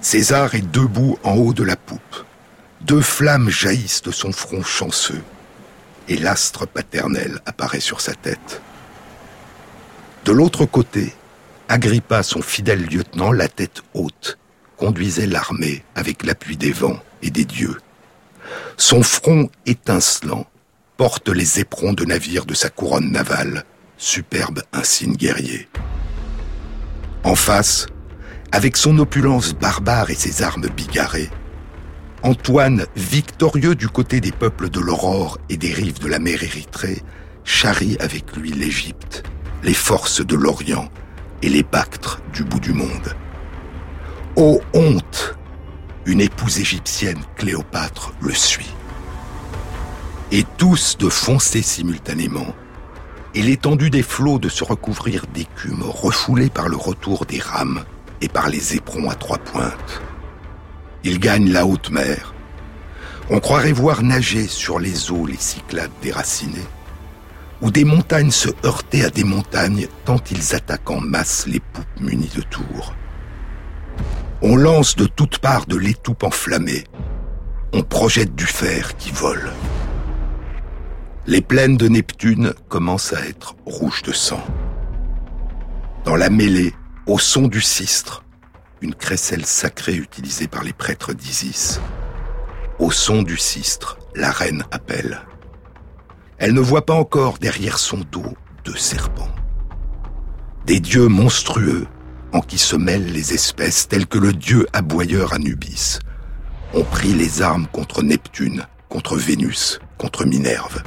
[0.00, 2.24] César est debout en haut de la poupe.
[2.82, 5.22] Deux flammes jaillissent de son front chanceux,
[6.08, 8.62] et l'astre paternel apparaît sur sa tête.
[10.24, 11.12] De l'autre côté,
[11.68, 14.38] Agrippa, son fidèle lieutenant, la tête haute,
[14.76, 17.76] conduisait l'armée avec l'appui des vents et des dieux.
[18.76, 20.46] Son front étincelant
[20.96, 23.64] porte les éperons de navires de sa couronne navale,
[23.96, 25.68] superbe insigne guerrier.
[27.24, 27.86] En face,
[28.52, 31.30] avec son opulence barbare et ses armes bigarrées,
[32.22, 37.02] Antoine, victorieux du côté des peuples de l'aurore et des rives de la mer Érythrée,
[37.44, 39.22] charrie avec lui l'Égypte,
[39.62, 40.88] les forces de l'Orient
[41.42, 43.14] et les Bactres du bout du monde.
[44.34, 45.38] Ô honte
[46.06, 48.74] Une épouse égyptienne, Cléopâtre, le suit.
[50.32, 52.54] Et tous de foncer simultanément,
[53.34, 57.84] et l'étendue des flots de se recouvrir d'écume refoulée par le retour des rames
[58.20, 60.02] et par les éperons à trois pointes.
[61.04, 62.34] Ils gagnent la haute mer.
[63.30, 66.66] On croirait voir nager sur les eaux les cyclades déracinées,
[67.60, 72.00] ou des montagnes se heurter à des montagnes tant ils attaquent en masse les poupes
[72.00, 72.94] munies de tours.
[74.40, 76.84] On lance de toutes parts de l'étoupe enflammée.
[77.72, 79.50] On projette du fer qui vole.
[81.26, 84.42] Les plaines de Neptune commencent à être rouges de sang.
[86.04, 86.72] Dans la mêlée,
[87.08, 88.22] au son du sistre,
[88.82, 91.80] une crécelle sacrée utilisée par les prêtres d'Isis.
[92.78, 95.22] Au son du sistre, la reine appelle.
[96.36, 98.34] Elle ne voit pas encore derrière son dos
[98.66, 99.34] deux serpents.
[100.66, 101.86] Des dieux monstrueux
[102.34, 106.00] en qui se mêlent les espèces telles que le dieu aboyeur Anubis
[106.74, 110.82] ont pris les armes contre Neptune, contre Vénus, contre Minerve.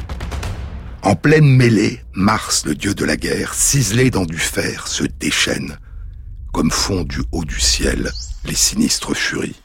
[1.01, 5.78] En pleine mêlée, Mars, le dieu de la guerre, ciselé dans du fer, se déchaîne,
[6.52, 8.12] comme font du haut du ciel
[8.45, 9.56] les sinistres furies.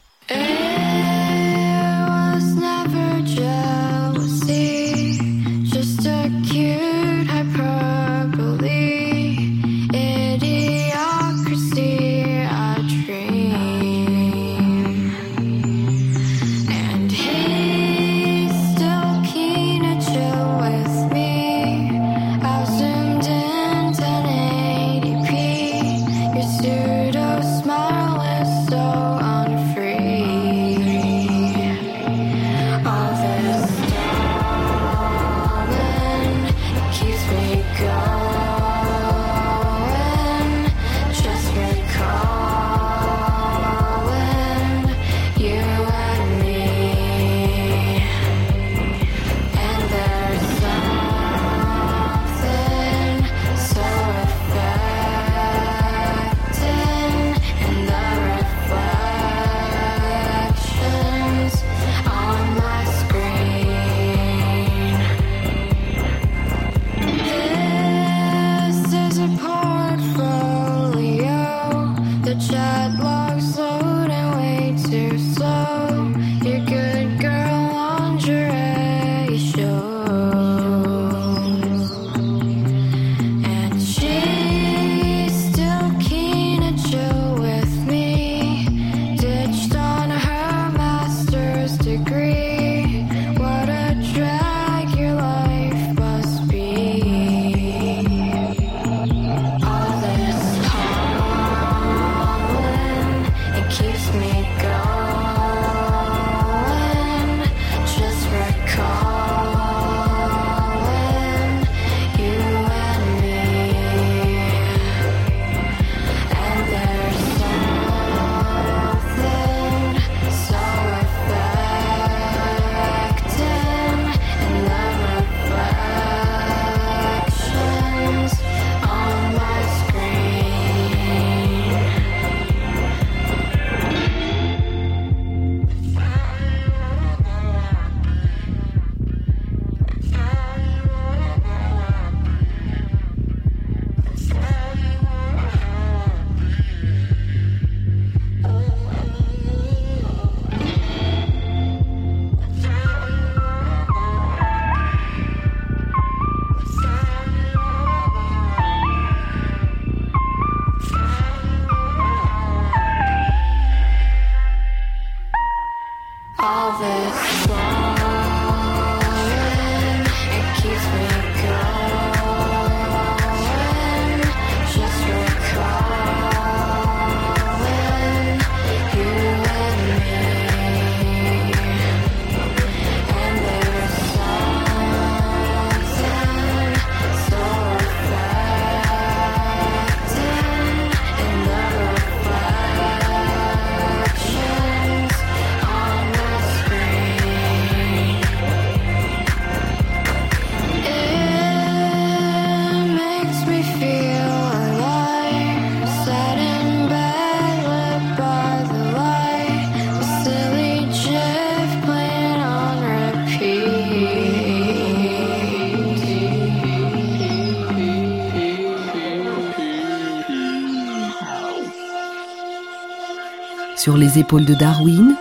[223.87, 225.15] Sur les épaules de Darwin,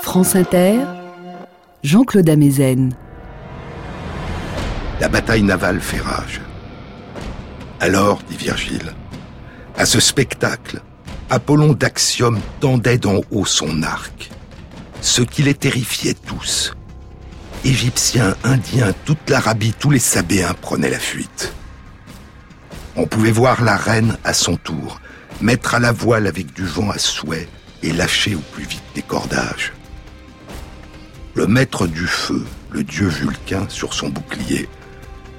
[0.00, 0.80] France Inter,
[1.84, 2.96] Jean-Claude Amezen.
[4.98, 6.40] La bataille navale fait rage.
[7.78, 8.92] Alors, dit Virgile,
[9.78, 10.80] à ce spectacle,
[11.30, 14.32] Apollon d'Axiome tendait d'en haut son arc,
[15.00, 16.74] ce qui les terrifiait tous.
[17.64, 21.54] Égyptiens, Indiens, toute l'Arabie, tous les Sabéens prenaient la fuite.
[22.96, 25.00] On pouvait voir la reine à son tour,
[25.40, 27.46] mettre à la voile avec du vent à souhait
[27.82, 29.72] et lâcher au plus vite des cordages.
[31.34, 34.68] Le maître du feu, le dieu Vulcain, sur son bouclier,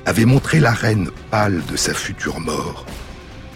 [0.05, 2.85] avait montré la reine pâle de sa future mort,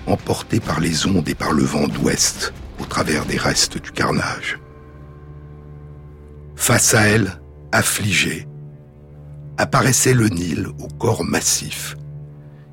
[0.06, 4.60] emportée par les ondes et par le vent d'ouest au travers des restes du carnage.
[6.56, 7.40] Face à elle,
[7.72, 8.48] affligée,
[9.58, 11.96] apparaissait le Nil au corps massif,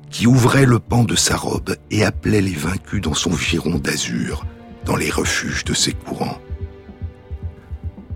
[0.09, 4.45] qui ouvrait le pan de sa robe et appelait les vaincus dans son giron d'azur,
[4.85, 6.39] dans les refuges de ses courants.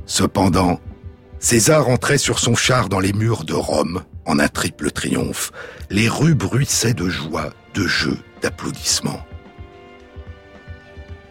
[0.05, 0.79] Cependant,
[1.39, 5.51] César entrait sur son char dans les murs de Rome en un triple triomphe.
[5.89, 9.25] Les rues bruissaient de joie, de jeux, d'applaudissements.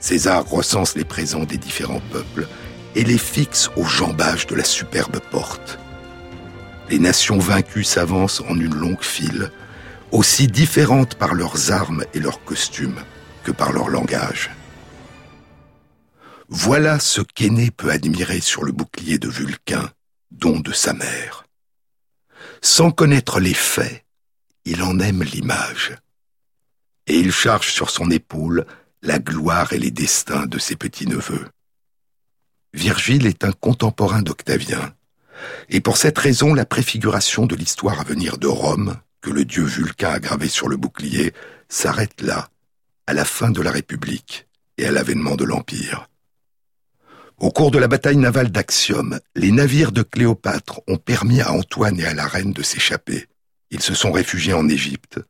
[0.00, 2.46] César recense les présents des différents peuples
[2.94, 5.78] et les fixe au jambage de la superbe porte.
[6.88, 9.50] Les nations vaincues s'avancent en une longue file,
[10.10, 13.00] aussi différentes par leurs armes et leurs costumes
[13.44, 14.50] que par leur langage.
[16.50, 19.92] Voilà ce qu'Aîné peut admirer sur le bouclier de Vulcain,
[20.30, 21.44] don de sa mère.
[22.62, 24.06] Sans connaître les faits,
[24.64, 25.94] il en aime l'image.
[27.06, 28.66] Et il charge sur son épaule
[29.02, 31.48] la gloire et les destins de ses petits-neveux.
[32.72, 34.94] Virgile est un contemporain d'Octavien,
[35.68, 39.64] et pour cette raison la préfiguration de l'histoire à venir de Rome que le dieu
[39.64, 41.34] Vulcain a gravé sur le bouclier
[41.68, 42.48] s'arrête là,
[43.06, 44.46] à la fin de la République
[44.78, 46.08] et à l'avènement de l'Empire.
[47.38, 52.00] Au cours de la bataille navale d'Axiom, les navires de Cléopâtre ont permis à Antoine
[52.00, 53.26] et à la reine de s'échapper.
[53.70, 55.20] Ils se sont réfugiés en Égypte.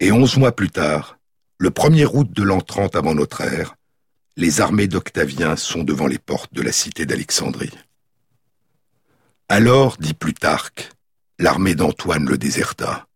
[0.00, 1.18] Et onze mois plus tard,
[1.58, 3.76] le 1er août de l'an 30 avant notre ère,
[4.36, 7.76] les armées d'Octavien sont devant les portes de la cité d'Alexandrie.
[9.48, 10.90] Alors, dit Plutarque,
[11.38, 13.06] l'armée d'Antoine le déserta.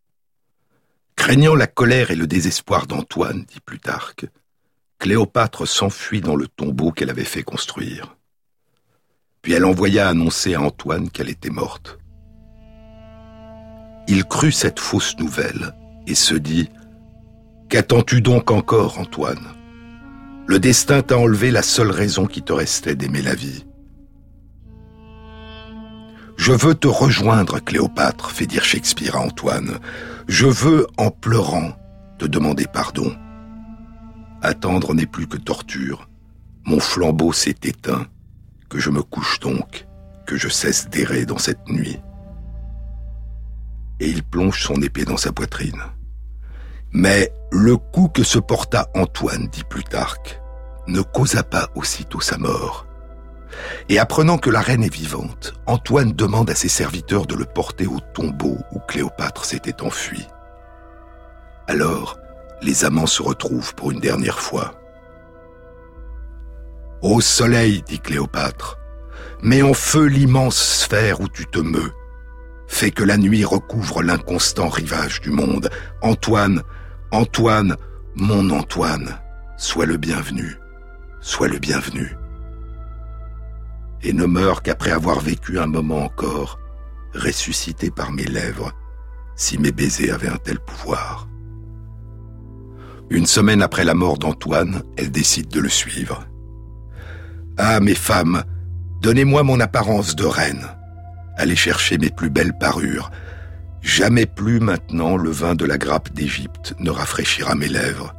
[1.16, 4.27] Craignant la colère et le désespoir d'Antoine, dit Plutarque,
[5.03, 8.16] Cléopâtre s'enfuit dans le tombeau qu'elle avait fait construire.
[9.42, 11.98] Puis elle envoya annoncer à Antoine qu'elle était morte.
[14.07, 15.74] Il crut cette fausse nouvelle
[16.07, 16.68] et se dit
[17.68, 19.44] Qu'attends-tu donc encore, Antoine?
[20.46, 23.66] Le destin t'a enlevé la seule raison qui te restait d'aimer la vie.
[26.36, 29.80] Je veux te rejoindre, Cléopâtre, fait dire Shakespeare à Antoine.
[30.28, 31.72] Je veux, en pleurant,
[32.20, 33.12] te demander pardon.
[34.43, 36.09] Attendre n'est plus que torture.
[36.64, 38.07] Mon flambeau s'est éteint.
[38.68, 39.86] Que je me couche donc,
[40.26, 42.01] que je cesse d'errer dans cette nuit.
[44.01, 45.82] Et il plonge son épée dans sa poitrine.
[46.90, 50.40] Mais le coup que se porta Antoine, dit Plutarque,
[50.88, 52.86] ne causa pas aussitôt sa mort.
[53.88, 57.86] Et apprenant que la reine est vivante, Antoine demande à ses serviteurs de le porter
[57.86, 60.26] au tombeau où Cléopâtre s'était enfuie.
[61.68, 62.18] Alors,
[62.63, 64.75] les amants se retrouvent pour une dernière fois.
[67.03, 68.79] Ô soleil, dit Cléopâtre,
[69.43, 71.93] mets en feu l'immense sphère où tu te meus.
[72.69, 75.69] Fais que la nuit recouvre l'inconstant rivage du monde.
[76.01, 76.63] Antoine,
[77.11, 77.77] Antoine,
[78.15, 79.19] mon Antoine,
[79.59, 80.57] sois le bienvenu,
[81.21, 82.17] sois le bienvenu
[84.03, 86.59] et ne meurt qu'après avoir vécu un moment encore,
[87.15, 88.73] ressuscité par mes lèvres,
[89.37, 91.29] si mes baisers avaient un tel pouvoir.
[93.13, 96.25] Une semaine après la mort d'Antoine, elle décide de le suivre.
[97.59, 98.43] Ah, mes femmes,
[99.03, 100.67] donnez-moi mon apparence de reine.
[101.37, 103.11] Allez chercher mes plus belles parures.
[103.83, 108.15] Jamais plus maintenant le vin de la grappe d'Égypte ne rafraîchira mes lèvres.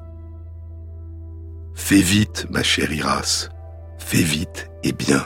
[1.73, 3.49] Fais vite, ma chère Iras,
[3.97, 5.25] fais vite et bien.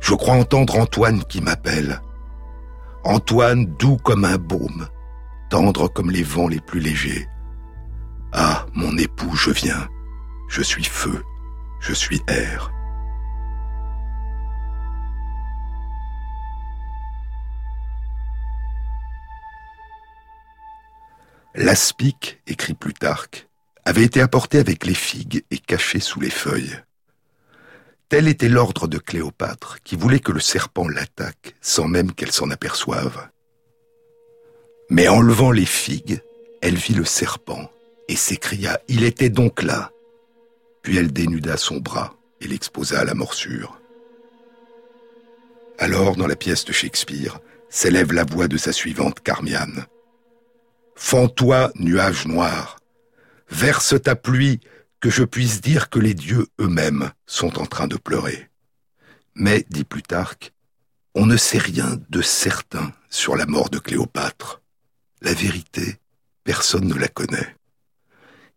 [0.00, 2.00] Je crois entendre Antoine qui m'appelle.
[3.04, 4.88] Antoine doux comme un baume,
[5.50, 7.28] tendre comme les vents les plus légers.
[8.32, 9.88] Ah, mon époux, je viens.
[10.48, 11.24] Je suis feu,
[11.80, 12.72] je suis air.
[21.54, 23.48] L'aspic, écrit Plutarque,
[23.84, 26.78] avait été apporté avec les figues et caché sous les feuilles.
[28.08, 32.50] Tel était l'ordre de Cléopâtre, qui voulait que le serpent l'attaque sans même qu'elle s'en
[32.50, 33.28] aperçoive.
[34.90, 36.22] Mais en levant les figues,
[36.62, 37.70] elle vit le serpent
[38.10, 39.92] et s'écria⁇ Il était donc là!⁇
[40.82, 43.80] Puis elle dénuda son bras et l'exposa à la morsure.
[45.78, 47.38] Alors, dans la pièce de Shakespeare,
[47.68, 49.84] s'élève la voix de sa suivante, Carmian.
[50.96, 52.80] Fends-toi, nuage noir,
[53.48, 54.58] verse ta pluie,
[55.00, 58.50] que je puisse dire que les dieux eux-mêmes sont en train de pleurer.
[59.36, 60.52] Mais, dit Plutarque,
[61.14, 64.62] on ne sait rien de certain sur la mort de Cléopâtre.
[65.22, 65.98] La vérité,
[66.44, 67.54] personne ne la connaît.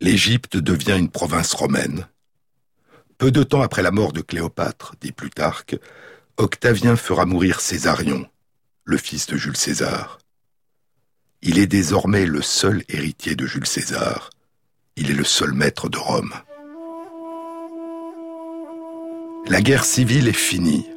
[0.02, 2.08] L'Égypte devient une province romaine.
[3.18, 5.78] Peu de temps après la mort de Cléopâtre, dit Plutarque,
[6.38, 8.28] Octavien fera mourir Césarion,
[8.84, 10.20] le fils de Jules César.
[11.42, 14.30] Il est désormais le seul héritier de Jules César.
[14.96, 16.34] Il est le seul maître de Rome.
[19.48, 20.88] La guerre civile est finie.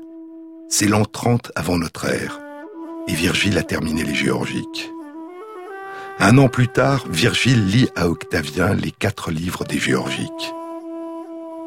[0.68, 2.40] C'est l'an 30 avant notre ère,
[3.08, 4.90] et Virgile a terminé les Géorgiques.
[6.18, 10.54] Un an plus tard, Virgile lit à Octavien les quatre livres des Géorgiques.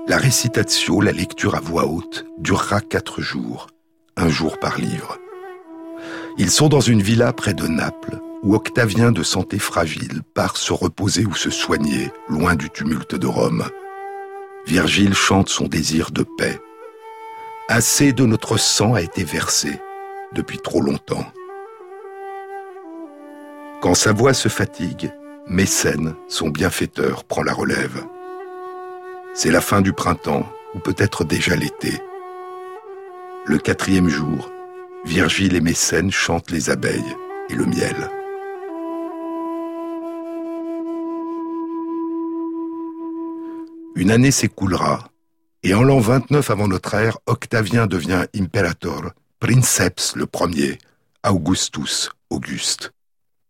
[0.08, 3.68] La récitatio, la lecture à voix haute, durera quatre jours,
[4.18, 5.20] un jour par livre.
[6.40, 10.74] Ils sont dans une villa près de Naples, où Octavien de santé fragile part se
[10.74, 13.66] reposer ou se soigner, loin du tumulte de Rome.
[14.66, 16.60] Virgile chante son désir de paix.
[17.68, 19.80] Assez de notre sang a été versé
[20.34, 21.26] depuis trop longtemps.
[23.82, 25.14] Quand sa voix se fatigue,
[25.48, 28.04] Mécène, son bienfaiteur, prend la relève.
[29.34, 31.94] C'est la fin du printemps, ou peut-être déjà l'été.
[33.46, 34.52] Le quatrième jour,
[35.06, 37.16] Virgile et Mécène chantent les abeilles
[37.50, 37.96] et le miel.
[43.96, 45.08] Une année s'écoulera,
[45.64, 50.80] et en l'an 29 avant notre ère, Octavien devient imperator, princeps le premier,
[51.26, 52.92] Augustus, Auguste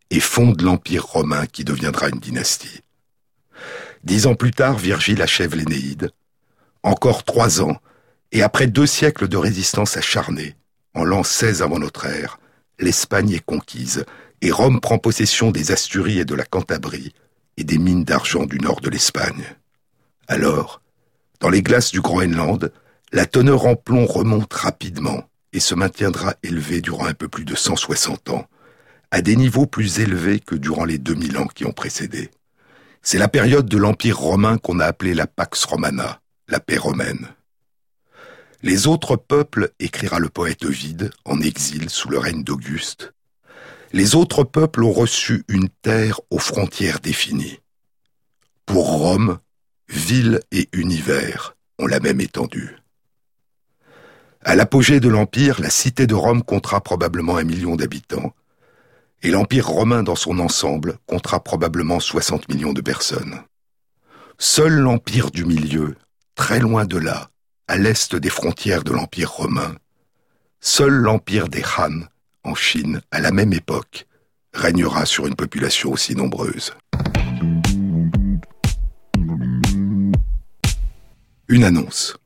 [0.09, 2.81] et fonde l'Empire romain qui deviendra une dynastie.
[4.03, 6.11] Dix ans plus tard, Virgile achève l'Énéide.
[6.83, 7.77] Encore trois ans,
[8.31, 10.55] et après deux siècles de résistance acharnée,
[10.93, 12.39] en l'an 16 avant notre ère,
[12.79, 14.05] l'Espagne est conquise,
[14.41, 17.13] et Rome prend possession des Asturies et de la Cantabrie,
[17.57, 19.43] et des mines d'argent du nord de l'Espagne.
[20.27, 20.81] Alors,
[21.41, 22.71] dans les glaces du Groenland,
[23.11, 27.55] la teneur en plomb remonte rapidement et se maintiendra élevée durant un peu plus de
[27.55, 28.47] 160 ans,
[29.11, 32.29] à des niveaux plus élevés que durant les 2000 ans qui ont précédé.
[33.01, 37.27] C'est la période de l'Empire romain qu'on a appelée la Pax Romana, la paix romaine.
[38.61, 43.13] Les autres peuples, écrira le poète Ovide, en exil sous le règne d'Auguste,
[43.91, 47.59] les autres peuples ont reçu une terre aux frontières définies.
[48.65, 49.39] Pour Rome,
[49.87, 52.77] ville et univers ont la même étendue.
[54.41, 58.33] À l'apogée de l'Empire, la cité de Rome comptera probablement un million d'habitants,
[59.21, 63.41] et l'Empire romain dans son ensemble comptera probablement 60 millions de personnes.
[64.37, 65.95] Seul l'Empire du Milieu,
[66.35, 67.29] très loin de là,
[67.67, 69.75] à l'est des frontières de l'Empire romain,
[70.61, 72.03] seul l'Empire des Han,
[72.43, 74.07] en Chine, à la même époque,
[74.53, 76.73] régnera sur une population aussi nombreuse.
[81.47, 82.17] Une annonce.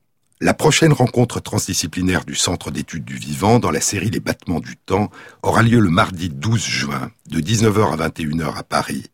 [0.44, 4.76] La prochaine rencontre transdisciplinaire du Centre d'études du vivant dans la série Les battements du
[4.76, 5.10] temps
[5.42, 9.06] aura lieu le mardi 12 juin de 19h à 21h à Paris.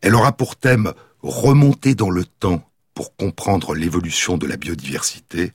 [0.00, 5.52] Elle aura pour thème Remonter dans le temps pour comprendre l'évolution de la biodiversité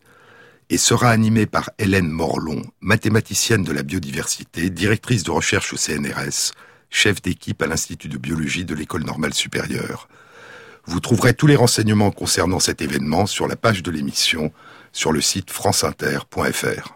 [0.69, 6.53] et sera animée par Hélène Morlon, mathématicienne de la biodiversité, directrice de recherche au CNRS,
[6.89, 10.07] chef d'équipe à l'Institut de biologie de l'École normale supérieure.
[10.85, 14.53] Vous trouverez tous les renseignements concernant cet événement sur la page de l'émission
[14.91, 16.95] sur le site franceinter.fr.